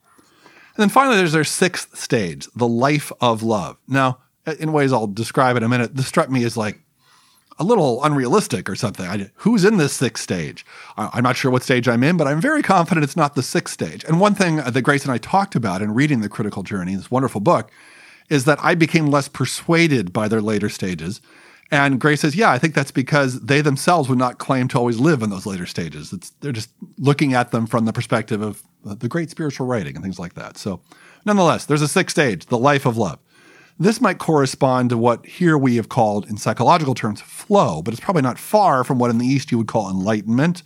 And 0.75 0.83
then 0.83 0.89
finally, 0.89 1.17
there's 1.17 1.35
our 1.35 1.43
sixth 1.43 1.97
stage, 1.97 2.47
the 2.55 2.67
life 2.67 3.11
of 3.19 3.41
love. 3.41 3.77
Now, 3.87 4.19
in 4.59 4.71
ways 4.71 4.93
I'll 4.93 5.07
describe 5.07 5.57
in 5.57 5.63
a 5.63 5.69
minute, 5.69 5.95
this 5.95 6.07
struck 6.07 6.29
me 6.29 6.43
as 6.43 6.55
like 6.55 6.79
a 7.59 7.63
little 7.63 8.01
unrealistic 8.03 8.69
or 8.69 8.75
something. 8.75 9.05
I, 9.05 9.29
who's 9.35 9.65
in 9.65 9.77
this 9.77 9.93
sixth 9.93 10.23
stage? 10.23 10.65
I, 10.97 11.17
am 11.17 11.23
not 11.23 11.35
sure 11.35 11.51
what 11.51 11.63
stage 11.63 11.87
I'm 11.87 12.03
in, 12.03 12.15
but 12.15 12.25
I'm 12.25 12.39
very 12.39 12.63
confident 12.63 13.03
it's 13.03 13.17
not 13.17 13.35
the 13.35 13.43
sixth 13.43 13.73
stage. 13.73 14.03
And 14.05 14.19
one 14.19 14.33
thing 14.33 14.57
that 14.57 14.81
Grace 14.81 15.03
and 15.03 15.11
I 15.11 15.17
talked 15.17 15.55
about 15.55 15.81
in 15.81 15.93
reading 15.93 16.21
The 16.21 16.29
Critical 16.29 16.63
Journey, 16.63 16.95
this 16.95 17.11
wonderful 17.11 17.41
book, 17.41 17.69
is 18.29 18.45
that 18.45 18.59
I 18.63 18.75
became 18.75 19.07
less 19.07 19.27
persuaded 19.27 20.13
by 20.13 20.27
their 20.27 20.41
later 20.41 20.69
stages. 20.69 21.21
And 21.71 21.99
Grace 21.99 22.21
says, 22.21 22.35
yeah, 22.35 22.49
I 22.49 22.57
think 22.57 22.73
that's 22.73 22.91
because 22.91 23.41
they 23.41 23.61
themselves 23.61 24.09
would 24.09 24.17
not 24.17 24.39
claim 24.39 24.67
to 24.69 24.77
always 24.77 24.99
live 24.99 25.21
in 25.21 25.29
those 25.29 25.45
later 25.45 25.65
stages. 25.65 26.13
It's, 26.13 26.31
they're 26.39 26.51
just 26.51 26.71
looking 26.97 27.33
at 27.33 27.51
them 27.51 27.67
from 27.67 27.85
the 27.85 27.93
perspective 27.93 28.41
of 28.41 28.63
the 28.83 29.09
great 29.09 29.29
spiritual 29.29 29.67
writing 29.67 29.95
and 29.95 30.03
things 30.03 30.17
like 30.17 30.33
that. 30.35 30.57
So, 30.57 30.81
nonetheless, 31.25 31.65
there's 31.65 31.81
a 31.81 31.87
sixth 31.87 32.15
stage, 32.15 32.45
the 32.47 32.57
life 32.57 32.85
of 32.85 32.97
love. 32.97 33.19
This 33.81 34.01
might 34.01 34.17
correspond 34.17 34.89
to 34.89 34.97
what 34.97 35.25
here 35.25 35.57
we 35.57 35.77
have 35.77 35.87
called, 35.87 36.29
in 36.29 36.35
psychological 36.35 36.93
terms, 36.93 37.21
flow, 37.21 37.81
but 37.81 37.93
it's 37.93 38.03
probably 38.03 38.21
not 38.21 38.37
far 38.37 38.83
from 38.83 38.99
what 38.99 39.09
in 39.09 39.19
the 39.19 39.25
East 39.25 39.51
you 39.51 39.57
would 39.57 39.67
call 39.67 39.89
enlightenment 39.89 40.63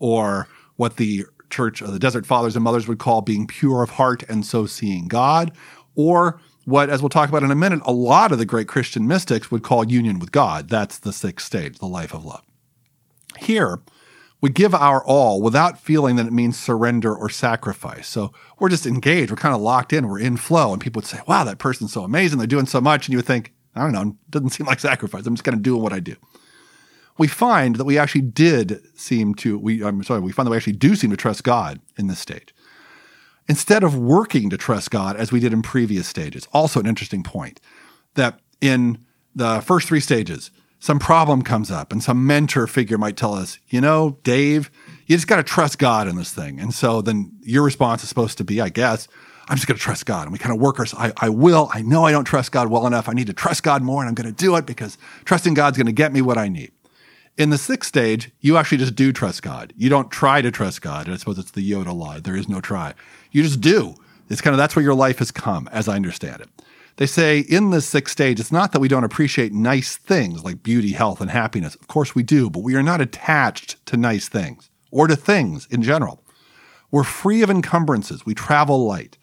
or 0.00 0.48
what 0.74 0.96
the 0.96 1.24
church 1.48 1.80
of 1.80 1.92
the 1.92 2.00
desert 2.00 2.26
fathers 2.26 2.56
and 2.56 2.64
mothers 2.64 2.88
would 2.88 2.98
call 2.98 3.22
being 3.22 3.46
pure 3.46 3.84
of 3.84 3.90
heart 3.90 4.24
and 4.28 4.44
so 4.44 4.66
seeing 4.66 5.06
God, 5.06 5.52
or 5.94 6.40
what, 6.64 6.90
as 6.90 7.00
we'll 7.00 7.08
talk 7.08 7.28
about 7.28 7.44
in 7.44 7.52
a 7.52 7.54
minute, 7.54 7.80
a 7.84 7.92
lot 7.92 8.32
of 8.32 8.38
the 8.38 8.44
great 8.44 8.66
Christian 8.66 9.06
mystics 9.06 9.48
would 9.52 9.62
call 9.62 9.88
union 9.88 10.18
with 10.18 10.32
God. 10.32 10.68
That's 10.68 10.98
the 10.98 11.12
sixth 11.12 11.46
stage, 11.46 11.78
the 11.78 11.86
life 11.86 12.12
of 12.12 12.24
love. 12.24 12.42
Here, 13.38 13.78
we 14.40 14.50
give 14.50 14.74
our 14.74 15.04
all 15.04 15.40
without 15.40 15.78
feeling 15.78 16.16
that 16.16 16.26
it 16.26 16.32
means 16.32 16.58
surrender 16.58 17.14
or 17.14 17.28
sacrifice. 17.30 18.06
So 18.06 18.32
we're 18.58 18.68
just 18.68 18.86
engaged. 18.86 19.30
We're 19.30 19.36
kind 19.36 19.54
of 19.54 19.60
locked 19.60 19.92
in. 19.92 20.06
We're 20.06 20.20
in 20.20 20.36
flow. 20.36 20.72
And 20.72 20.80
people 20.80 21.00
would 21.00 21.06
say, 21.06 21.20
wow, 21.26 21.44
that 21.44 21.58
person's 21.58 21.92
so 21.92 22.02
amazing. 22.02 22.38
They're 22.38 22.46
doing 22.46 22.66
so 22.66 22.80
much. 22.80 23.06
And 23.06 23.12
you 23.12 23.18
would 23.18 23.26
think, 23.26 23.54
I 23.74 23.82
don't 23.82 23.92
know, 23.92 24.02
it 24.02 24.30
doesn't 24.30 24.50
seem 24.50 24.66
like 24.66 24.80
sacrifice. 24.80 25.26
I'm 25.26 25.34
just 25.34 25.44
kind 25.44 25.56
of 25.56 25.62
doing 25.62 25.82
what 25.82 25.92
I 25.92 26.00
do. 26.00 26.16
We 27.18 27.28
find 27.28 27.76
that 27.76 27.84
we 27.84 27.96
actually 27.98 28.20
did 28.22 28.82
seem 28.94 29.34
to, 29.36 29.58
we, 29.58 29.82
I'm 29.82 30.02
sorry, 30.02 30.20
we 30.20 30.32
find 30.32 30.46
that 30.46 30.50
we 30.50 30.56
actually 30.58 30.74
do 30.74 30.94
seem 30.96 31.10
to 31.10 31.16
trust 31.16 31.42
God 31.42 31.80
in 31.96 32.08
this 32.08 32.18
stage. 32.18 32.54
Instead 33.48 33.82
of 33.82 33.96
working 33.96 34.50
to 34.50 34.58
trust 34.58 34.90
God 34.90 35.16
as 35.16 35.32
we 35.32 35.40
did 35.40 35.52
in 35.52 35.62
previous 35.62 36.06
stages. 36.06 36.46
Also, 36.52 36.78
an 36.78 36.86
interesting 36.86 37.22
point. 37.22 37.60
that 38.16 38.40
in 38.60 39.04
the 39.34 39.60
first 39.60 39.86
three 39.86 40.00
stages, 40.00 40.50
some 40.78 40.98
problem 40.98 41.42
comes 41.42 41.70
up 41.70 41.92
and 41.92 42.02
some 42.02 42.26
mentor 42.26 42.66
figure 42.66 42.98
might 42.98 43.16
tell 43.16 43.34
us, 43.34 43.58
you 43.68 43.80
know, 43.80 44.18
Dave, 44.22 44.70
you 45.06 45.16
just 45.16 45.26
got 45.26 45.36
to 45.36 45.42
trust 45.42 45.78
God 45.78 46.06
in 46.06 46.16
this 46.16 46.32
thing. 46.32 46.60
And 46.60 46.74
so 46.74 47.00
then 47.00 47.32
your 47.42 47.64
response 47.64 48.02
is 48.02 48.08
supposed 48.08 48.38
to 48.38 48.44
be, 48.44 48.60
I 48.60 48.68
guess, 48.68 49.08
I'm 49.48 49.56
just 49.56 49.66
going 49.66 49.78
to 49.78 49.82
trust 49.82 50.06
God. 50.06 50.24
And 50.24 50.32
we 50.32 50.38
kind 50.38 50.54
of 50.54 50.60
work 50.60 50.78
our, 50.78 50.86
I, 50.98 51.12
I 51.18 51.28
will, 51.28 51.70
I 51.72 51.82
know 51.82 52.04
I 52.04 52.12
don't 52.12 52.24
trust 52.24 52.52
God 52.52 52.68
well 52.68 52.86
enough. 52.86 53.08
I 53.08 53.12
need 53.12 53.28
to 53.28 53.32
trust 53.32 53.62
God 53.62 53.82
more 53.82 54.02
and 54.02 54.08
I'm 54.08 54.14
going 54.14 54.32
to 54.32 54.44
do 54.44 54.56
it 54.56 54.66
because 54.66 54.98
trusting 55.24 55.54
God's 55.54 55.76
going 55.76 55.86
to 55.86 55.92
get 55.92 56.12
me 56.12 56.20
what 56.20 56.38
I 56.38 56.48
need. 56.48 56.72
In 57.38 57.50
the 57.50 57.58
sixth 57.58 57.88
stage, 57.88 58.30
you 58.40 58.56
actually 58.56 58.78
just 58.78 58.94
do 58.94 59.12
trust 59.12 59.42
God. 59.42 59.72
You 59.76 59.88
don't 59.88 60.10
try 60.10 60.40
to 60.40 60.50
trust 60.50 60.82
God. 60.82 61.06
And 61.06 61.14
I 61.14 61.18
suppose 61.18 61.38
it's 61.38 61.50
the 61.50 61.70
Yoda 61.70 61.94
lie. 61.94 62.18
There 62.20 62.36
is 62.36 62.48
no 62.48 62.60
try. 62.60 62.94
You 63.30 63.42
just 63.42 63.60
do. 63.60 63.94
It's 64.28 64.40
kind 64.40 64.54
of 64.54 64.58
that's 64.58 64.74
where 64.74 64.82
your 64.82 64.94
life 64.94 65.18
has 65.18 65.30
come, 65.30 65.68
as 65.70 65.86
I 65.86 65.96
understand 65.96 66.40
it. 66.40 66.48
They 66.96 67.06
say 67.06 67.40
in 67.40 67.70
this 67.70 67.86
sixth 67.86 68.12
stage, 68.12 68.40
it's 68.40 68.52
not 68.52 68.72
that 68.72 68.80
we 68.80 68.88
don't 68.88 69.04
appreciate 69.04 69.52
nice 69.52 69.96
things 69.96 70.42
like 70.42 70.62
beauty, 70.62 70.92
health, 70.92 71.20
and 71.20 71.30
happiness. 71.30 71.74
Of 71.74 71.88
course 71.88 72.14
we 72.14 72.22
do, 72.22 72.48
but 72.48 72.62
we 72.62 72.74
are 72.74 72.82
not 72.82 73.02
attached 73.02 73.84
to 73.86 73.98
nice 73.98 74.28
things 74.28 74.70
or 74.90 75.06
to 75.06 75.16
things 75.16 75.66
in 75.70 75.82
general. 75.82 76.22
We're 76.90 77.04
free 77.04 77.42
of 77.42 77.50
encumbrances. 77.50 78.24
We 78.24 78.34
travel 78.34 78.86
light. 78.86 79.18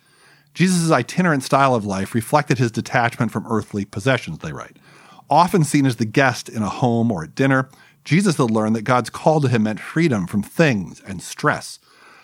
Jesus' 0.53 0.91
itinerant 0.91 1.41
style 1.41 1.73
of 1.73 1.85
life 1.85 2.13
reflected 2.13 2.59
his 2.59 2.71
detachment 2.71 3.31
from 3.31 3.47
earthly 3.49 3.85
possessions, 3.85 4.39
they 4.39 4.53
write. 4.53 4.77
Often 5.29 5.63
seen 5.63 5.87
as 5.87 5.95
the 5.95 6.05
guest 6.05 6.49
in 6.49 6.61
a 6.61 6.69
home 6.69 7.11
or 7.11 7.23
at 7.23 7.33
dinner, 7.33 7.69
Jesus 8.05 8.37
had 8.37 8.51
learned 8.51 8.75
that 8.75 8.83
God's 8.83 9.09
call 9.09 9.41
to 9.41 9.47
him 9.47 9.63
meant 9.63 9.79
freedom 9.79 10.27
from 10.27 10.43
things 10.43 11.01
and 11.07 11.23
stress. 11.23 11.79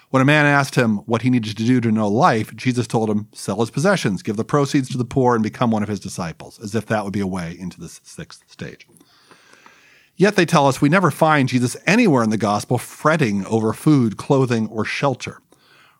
When 0.09 0.23
a 0.23 0.25
man 0.25 0.47
asked 0.47 0.73
him 0.73 0.97
what 1.05 1.21
he 1.21 1.29
needed 1.29 1.55
to 1.55 1.65
do 1.65 1.79
to 1.81 1.91
know 1.91 2.07
life, 2.07 2.55
Jesus 2.55 2.87
told 2.87 3.11
him, 3.11 3.27
Sell 3.31 3.59
his 3.59 3.69
possessions, 3.69 4.23
give 4.23 4.37
the 4.37 4.43
proceeds 4.43 4.89
to 4.89 4.97
the 4.97 5.05
poor, 5.05 5.35
and 5.35 5.43
become 5.43 5.69
one 5.69 5.83
of 5.83 5.89
his 5.89 5.99
disciples, 5.99 6.59
as 6.59 6.73
if 6.73 6.87
that 6.87 7.03
would 7.03 7.13
be 7.13 7.19
a 7.19 7.27
way 7.27 7.55
into 7.59 7.79
the 7.79 7.89
sixth 7.89 8.43
stage. 8.47 8.87
Yet 10.15 10.35
they 10.35 10.47
tell 10.47 10.67
us 10.67 10.81
we 10.81 10.89
never 10.89 11.11
find 11.11 11.47
Jesus 11.47 11.77
anywhere 11.85 12.23
in 12.23 12.31
the 12.31 12.37
gospel 12.37 12.79
fretting 12.79 13.45
over 13.45 13.71
food, 13.71 14.17
clothing, 14.17 14.67
or 14.69 14.83
shelter. 14.83 15.41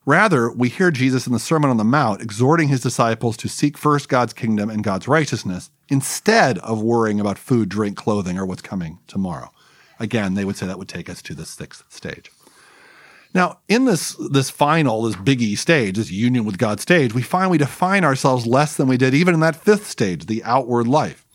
Rather, 0.05 0.51
we 0.51 0.69
hear 0.69 0.89
Jesus 0.89 1.27
in 1.27 1.33
the 1.33 1.39
Sermon 1.39 1.69
on 1.69 1.77
the 1.77 1.83
Mount 1.83 2.19
exhorting 2.19 2.67
his 2.67 2.81
disciples 2.81 3.37
to 3.37 3.47
seek 3.47 3.77
first 3.77 4.09
God's 4.09 4.33
kingdom 4.33 4.71
and 4.71 4.83
God's 4.83 5.07
righteousness 5.07 5.69
instead 5.87 6.57
of 6.59 6.81
worrying 6.81 7.19
about 7.19 7.37
food, 7.37 7.69
drink, 7.69 7.95
clothing, 7.95 8.39
or 8.39 8.45
what's 8.45 8.63
coming 8.63 8.97
tomorrow. 9.05 9.51
Again, 9.99 10.33
they 10.33 10.45
would 10.45 10.57
say 10.57 10.65
that 10.65 10.79
would 10.79 10.89
take 10.89 11.09
us 11.09 11.21
to 11.21 11.35
the 11.35 11.45
sixth 11.45 11.83
stage. 11.89 12.31
Now, 13.33 13.59
in 13.67 13.85
this 13.85 14.15
this 14.31 14.49
final, 14.49 15.03
this 15.03 15.15
biggie 15.15 15.57
stage, 15.57 15.97
this 15.97 16.11
union 16.11 16.45
with 16.45 16.57
God 16.57 16.79
stage, 16.79 17.13
we 17.13 17.21
find 17.21 17.51
we 17.51 17.59
define 17.59 18.03
ourselves 18.03 18.47
less 18.47 18.75
than 18.75 18.87
we 18.87 18.97
did 18.97 19.13
even 19.13 19.35
in 19.35 19.39
that 19.41 19.55
fifth 19.55 19.87
stage, 19.87 20.25
the 20.25 20.43
outward 20.43 20.87
life. 20.87 21.25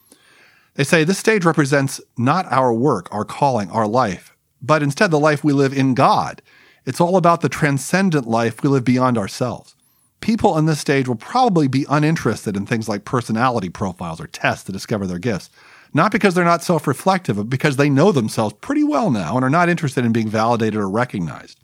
They 0.74 0.85
say 0.85 1.04
this 1.04 1.18
stage 1.18 1.44
represents 1.44 2.00
not 2.18 2.50
our 2.50 2.74
work, 2.74 3.09
our 3.12 3.24
calling, 3.24 3.70
our 3.70 3.87
life, 3.87 4.37
but 4.61 4.83
instead 4.83 5.12
the 5.12 5.20
life 5.20 5.44
we 5.44 5.52
live 5.52 5.72
in 5.72 5.94
God. 5.94 6.42
It's 6.85 7.00
all 7.00 7.16
about 7.16 7.40
the 7.40 7.48
transcendent 7.48 8.26
life 8.26 8.62
we 8.62 8.68
live 8.68 8.85
beyond 8.85 9.16
ourselves. 9.16 9.76
People 10.20 10.59
in 10.59 10.66
this 10.66 10.80
stage 10.80 11.07
will 11.07 11.14
probably 11.14 11.68
be 11.68 11.87
uninterested 11.88 12.57
in 12.57 12.66
things 12.66 12.88
like 12.88 13.04
personality 13.04 13.68
profiles 13.68 14.20
or 14.20 14.26
tests 14.26 14.64
to 14.64 14.72
discover 14.72 15.07
their 15.07 15.18
gifts. 15.18 15.48
Not 15.92 16.11
because 16.11 16.35
they're 16.35 16.44
not 16.44 16.64
self 16.64 16.88
reflective, 16.88 17.37
but 17.37 17.48
because 17.48 17.76
they 17.76 17.88
know 17.88 18.11
themselves 18.11 18.57
pretty 18.61 18.83
well 18.83 19.12
now 19.12 19.37
and 19.37 19.44
are 19.44 19.50
not 19.50 19.68
interested 19.68 20.04
in 20.04 20.12
being 20.12 20.28
validated 20.28 20.80
or 20.80 20.90
recognized. 20.90 21.61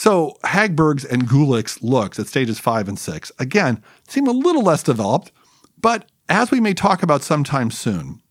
So 0.00 0.38
Hagberg's 0.44 1.04
and 1.04 1.28
Guelich's 1.28 1.82
looks 1.82 2.18
at 2.18 2.26
stages 2.26 2.58
five 2.58 2.88
and 2.88 2.98
six, 2.98 3.30
again, 3.38 3.82
seem 4.08 4.26
a 4.26 4.32
little 4.32 4.62
less 4.62 4.82
developed, 4.82 5.30
but 5.78 6.08
as 6.26 6.50
we 6.50 6.58
may 6.58 6.72
talk 6.72 7.02
about 7.02 7.22
sometime 7.22 7.70
soon, 7.70 8.22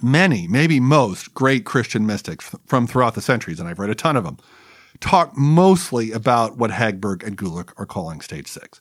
many, 0.00 0.46
maybe 0.46 0.78
most 0.78 1.34
great 1.34 1.64
Christian 1.64 2.06
mystics 2.06 2.54
from 2.66 2.86
throughout 2.86 3.16
the 3.16 3.20
centuries, 3.20 3.58
and 3.58 3.68
I've 3.68 3.80
read 3.80 3.90
a 3.90 3.96
ton 3.96 4.14
of 4.14 4.22
them, 4.22 4.38
talk 5.00 5.36
mostly 5.36 6.12
about 6.12 6.56
what 6.56 6.70
Hagberg 6.70 7.26
and 7.26 7.36
Guelich 7.36 7.72
are 7.76 7.84
calling 7.84 8.20
stage 8.20 8.46
six. 8.46 8.80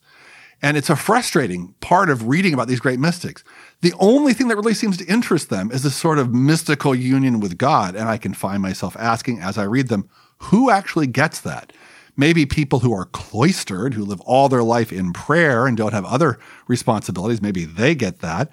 And 0.61 0.77
it's 0.77 0.91
a 0.91 0.95
frustrating 0.95 1.73
part 1.79 2.11
of 2.11 2.27
reading 2.27 2.53
about 2.53 2.67
these 2.67 2.79
great 2.79 2.99
mystics. 2.99 3.43
The 3.81 3.95
only 3.99 4.33
thing 4.33 4.47
that 4.49 4.57
really 4.57 4.75
seems 4.75 4.97
to 4.97 5.05
interest 5.05 5.49
them 5.49 5.71
is 5.71 5.81
this 5.81 5.95
sort 5.95 6.19
of 6.19 6.31
mystical 6.31 6.93
union 6.93 7.39
with 7.39 7.57
God. 7.57 7.95
And 7.95 8.07
I 8.07 8.17
can 8.17 8.35
find 8.35 8.61
myself 8.61 8.95
asking 8.97 9.39
as 9.39 9.57
I 9.57 9.63
read 9.63 9.87
them, 9.87 10.07
who 10.37 10.69
actually 10.69 11.07
gets 11.07 11.39
that? 11.41 11.73
Maybe 12.17 12.45
people 12.45 12.79
who 12.79 12.93
are 12.93 13.05
cloistered, 13.05 13.93
who 13.93 14.05
live 14.05 14.21
all 14.21 14.49
their 14.49 14.63
life 14.63 14.91
in 14.91 15.13
prayer 15.13 15.67
and 15.67 15.77
don't 15.77 15.93
have 15.93 16.05
other 16.05 16.39
responsibilities, 16.67 17.41
maybe 17.41 17.65
they 17.65 17.95
get 17.95 18.19
that. 18.19 18.49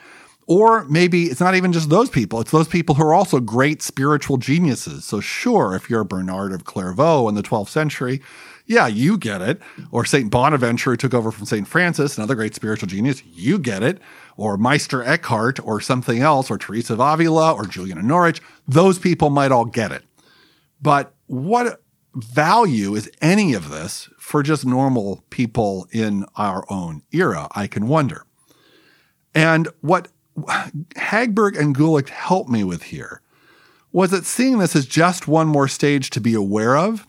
Or 0.46 0.84
maybe 0.84 1.24
it's 1.24 1.40
not 1.40 1.54
even 1.54 1.72
just 1.72 1.88
those 1.88 2.10
people, 2.10 2.40
it's 2.40 2.50
those 2.50 2.68
people 2.68 2.96
who 2.96 3.04
are 3.04 3.14
also 3.14 3.38
great 3.38 3.80
spiritual 3.80 4.38
geniuses. 4.38 5.04
So, 5.04 5.20
sure, 5.20 5.74
if 5.74 5.88
you're 5.88 6.04
Bernard 6.04 6.52
of 6.52 6.64
Clairvaux 6.64 7.28
in 7.28 7.36
the 7.36 7.42
12th 7.42 7.68
century, 7.68 8.20
yeah, 8.66 8.86
you 8.86 9.18
get 9.18 9.40
it. 9.40 9.60
Or 9.90 10.04
St. 10.04 10.30
Bonaventure, 10.30 10.92
who 10.92 10.96
took 10.96 11.14
over 11.14 11.30
from 11.30 11.46
St. 11.46 11.66
Francis, 11.66 12.16
another 12.16 12.34
great 12.34 12.54
spiritual 12.54 12.88
genius, 12.88 13.22
you 13.24 13.58
get 13.58 13.82
it. 13.82 14.00
Or 14.36 14.56
Meister 14.56 15.02
Eckhart, 15.02 15.60
or 15.64 15.80
something 15.80 16.20
else, 16.20 16.50
or 16.50 16.58
Teresa 16.58 16.94
of 16.94 17.00
Avila, 17.00 17.52
or 17.52 17.66
Julian 17.66 17.98
of 17.98 18.04
Norwich, 18.04 18.40
those 18.66 18.98
people 18.98 19.30
might 19.30 19.52
all 19.52 19.64
get 19.64 19.92
it. 19.92 20.04
But 20.80 21.14
what 21.26 21.81
value 22.14 22.94
is 22.94 23.10
any 23.20 23.54
of 23.54 23.70
this 23.70 24.08
for 24.18 24.42
just 24.42 24.66
normal 24.66 25.24
people 25.30 25.86
in 25.90 26.24
our 26.36 26.64
own 26.70 27.02
era, 27.12 27.48
I 27.52 27.66
can 27.66 27.88
wonder. 27.88 28.24
And 29.34 29.68
what 29.80 30.08
Hagberg 30.36 31.58
and 31.58 31.74
Guelich 31.76 32.08
helped 32.08 32.50
me 32.50 32.64
with 32.64 32.84
here 32.84 33.22
was 33.92 34.10
that 34.10 34.24
seeing 34.24 34.58
this 34.58 34.74
as 34.74 34.86
just 34.86 35.28
one 35.28 35.46
more 35.46 35.68
stage 35.68 36.10
to 36.10 36.20
be 36.20 36.34
aware 36.34 36.76
of 36.76 37.06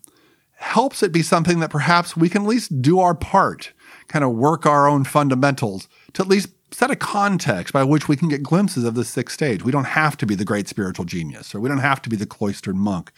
helps 0.54 1.04
it 1.04 1.12
be 1.12 1.22
something 1.22 1.60
that 1.60 1.70
perhaps 1.70 2.16
we 2.16 2.30
can 2.30 2.44
at 2.44 2.48
least 2.48 2.82
do 2.82 3.00
our 3.00 3.16
part, 3.16 3.74
kind 4.08 4.24
of 4.24 4.32
work 4.32 4.66
our 4.66 4.88
own 4.88 5.04
fundamentals 5.04 5.88
to 6.14 6.22
at 6.22 6.28
least 6.28 6.50
set 6.72 6.90
a 6.92 6.96
context 6.96 7.74
by 7.74 7.84
which 7.84 8.08
we 8.08 8.16
can 8.16 8.28
get 8.28 8.42
glimpses 8.42 8.84
of 8.84 8.96
the 8.96 9.06
sixth 9.06 9.36
stage. 9.36 9.64
We 9.64 9.72
don't 9.72 9.84
have 9.84 10.18
to 10.18 10.26
be 10.26 10.36
the 10.36 10.46
great 10.46 10.68
spiritual 10.68 11.06
genius, 11.06 11.54
or 11.54 11.60
we 11.60 11.70
don't 11.70 11.78
have 11.80 12.02
to 12.04 12.10
be 12.10 12.16
the 12.16 12.26
cloistered 12.26 12.76
monk 12.76 13.12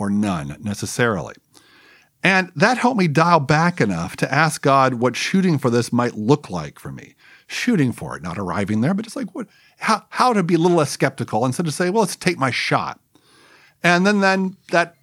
or 0.00 0.10
none 0.10 0.56
necessarily. 0.60 1.34
And 2.22 2.50
that 2.56 2.78
helped 2.78 2.98
me 2.98 3.06
dial 3.06 3.40
back 3.40 3.80
enough 3.80 4.16
to 4.16 4.34
ask 4.34 4.62
God 4.62 4.94
what 4.94 5.14
shooting 5.14 5.58
for 5.58 5.70
this 5.70 5.92
might 5.92 6.14
look 6.14 6.50
like 6.50 6.78
for 6.78 6.90
me. 6.90 7.14
Shooting 7.46 7.92
for 7.92 8.16
it, 8.16 8.22
not 8.22 8.38
arriving 8.38 8.80
there, 8.80 8.94
but 8.94 9.04
just 9.04 9.16
like 9.16 9.34
what, 9.34 9.46
how, 9.78 10.04
how 10.10 10.32
to 10.32 10.42
be 10.42 10.54
a 10.54 10.58
little 10.58 10.76
less 10.76 10.90
skeptical 10.90 11.44
instead 11.44 11.66
of 11.66 11.74
say, 11.74 11.90
well, 11.90 12.00
let's 12.00 12.16
take 12.16 12.38
my 12.38 12.50
shot. 12.50 13.00
And 13.82 14.06
then, 14.06 14.20
then 14.20 14.56
that 14.70 14.96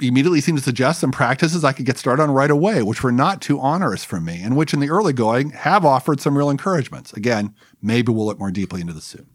immediately 0.00 0.40
seemed 0.40 0.58
to 0.58 0.64
suggest 0.64 1.00
some 1.00 1.12
practices 1.12 1.64
I 1.64 1.72
could 1.72 1.86
get 1.86 1.98
started 1.98 2.22
on 2.22 2.30
right 2.30 2.50
away, 2.50 2.82
which 2.82 3.02
were 3.02 3.12
not 3.12 3.40
too 3.40 3.58
onerous 3.60 4.04
for 4.04 4.20
me, 4.20 4.42
and 4.42 4.56
which 4.56 4.72
in 4.72 4.80
the 4.80 4.90
early 4.90 5.12
going 5.12 5.50
have 5.50 5.84
offered 5.84 6.20
some 6.20 6.36
real 6.36 6.50
encouragements. 6.50 7.12
Again, 7.12 7.54
maybe 7.82 8.12
we'll 8.12 8.26
look 8.26 8.38
more 8.38 8.50
deeply 8.50 8.80
into 8.80 8.92
this 8.92 9.04
soon. 9.04 9.26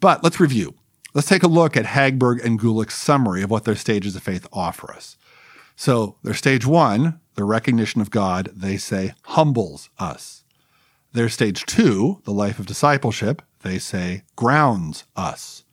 But 0.00 0.22
let's 0.22 0.38
review. 0.38 0.74
Let's 1.14 1.28
take 1.28 1.42
a 1.42 1.48
look 1.48 1.76
at 1.76 1.86
Hagberg 1.86 2.44
and 2.44 2.58
Guelich's 2.58 2.94
summary 2.94 3.42
of 3.42 3.50
what 3.50 3.64
their 3.64 3.76
stages 3.76 4.14
of 4.14 4.22
faith 4.22 4.46
offer 4.52 4.92
us. 4.92 5.16
So, 5.74 6.16
their 6.22 6.34
stage 6.34 6.66
one, 6.66 7.20
the 7.34 7.44
recognition 7.44 8.00
of 8.00 8.10
God, 8.10 8.50
they 8.54 8.76
say 8.76 9.14
humbles 9.22 9.88
us. 9.98 10.42
Their 11.12 11.28
stage 11.28 11.64
two, 11.64 12.20
the 12.24 12.32
life 12.32 12.58
of 12.58 12.66
discipleship, 12.66 13.42
they 13.62 13.78
say 13.78 14.24
grounds 14.36 15.04
us. 15.16 15.64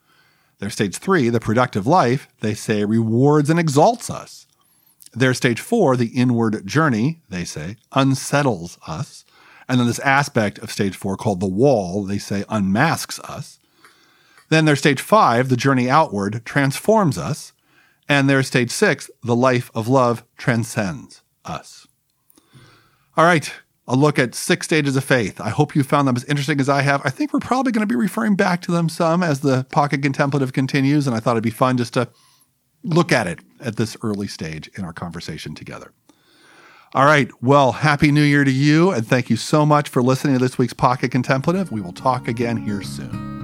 Their 0.60 0.70
stage 0.70 0.98
three, 0.98 1.30
the 1.30 1.40
productive 1.40 1.86
life, 1.86 2.28
they 2.40 2.54
say 2.54 2.86
rewards 2.86 3.50
and 3.50 3.60
exalts 3.60 4.10
us. 4.10 4.48
Their 5.14 5.34
stage 5.34 5.60
four, 5.60 5.98
the 5.98 6.08
inward 6.08 6.66
journey, 6.66 7.22
they 7.30 7.44
say 7.44 7.78
unsettles 7.92 8.78
us. 8.88 9.26
And 9.68 9.80
then 9.80 9.88
this 9.88 10.00
aspect 10.00 10.60
of 10.60 10.72
stage 10.72 10.96
four 10.96 11.18
called 11.18 11.40
the 11.40 11.48
wall, 11.48 12.04
they 12.04 12.20
say 12.20 12.46
unmasks 12.48 13.20
us. 13.20 13.60
And 14.56 14.60
then 14.60 14.66
there's 14.68 14.80
stage 14.80 15.02
five, 15.02 15.50
the 15.50 15.58
journey 15.58 15.90
outward, 15.90 16.46
transforms 16.46 17.18
us. 17.18 17.52
And 18.08 18.30
there's 18.30 18.48
stage 18.48 18.72
six, 18.72 19.12
the 19.22 19.36
life 19.36 19.70
of 19.76 19.90
love 19.90 20.24
transcends 20.38 21.24
us. 21.44 21.88
All 23.18 23.26
right, 23.26 23.52
a 23.86 23.98
look 23.98 24.18
at 24.18 24.34
six 24.34 24.66
stages 24.66 24.96
of 24.96 25.04
faith. 25.04 25.42
I 25.42 25.50
hope 25.50 25.76
you 25.76 25.84
found 25.84 26.08
them 26.08 26.16
as 26.16 26.24
interesting 26.24 26.62
as 26.62 26.70
I 26.70 26.84
have. 26.84 27.02
I 27.04 27.10
think 27.10 27.34
we're 27.34 27.42
probably 27.42 27.74
going 27.74 27.86
to 27.86 27.94
be 27.94 28.00
referring 28.00 28.38
back 28.38 28.62
to 28.62 28.72
them 28.72 28.88
some 28.88 29.24
as 29.24 29.42
the 29.42 29.66
Pocket 29.74 30.02
Contemplative 30.02 30.54
continues. 30.54 31.06
And 31.06 31.14
I 31.14 31.20
thought 31.20 31.32
it'd 31.32 31.44
be 31.44 31.50
fun 31.50 31.76
just 31.76 31.94
to 31.96 32.08
look 32.82 33.12
at 33.12 33.28
it 33.28 33.40
at 33.60 33.76
this 33.76 33.98
early 34.04 34.28
stage 34.28 34.70
in 34.78 34.86
our 34.86 34.94
conversation 34.94 35.54
together. 35.54 35.92
All 36.94 37.04
right. 37.04 37.30
Well, 37.42 37.74
Happy 37.74 38.10
New 38.10 38.24
Year 38.24 38.46
to 38.46 38.52
you. 38.52 38.92
And 38.92 39.06
thank 39.06 39.30
you 39.30 39.36
so 39.36 39.66
much 39.66 39.90
for 39.90 40.02
listening 40.02 40.36
to 40.36 40.40
this 40.40 40.58
week's 40.58 40.72
Pocket 40.72 41.12
Contemplative. 41.12 41.74
We 41.74 41.82
will 41.82 41.92
talk 41.92 42.30
again 42.30 42.56
here 42.56 42.82
soon. 42.82 43.35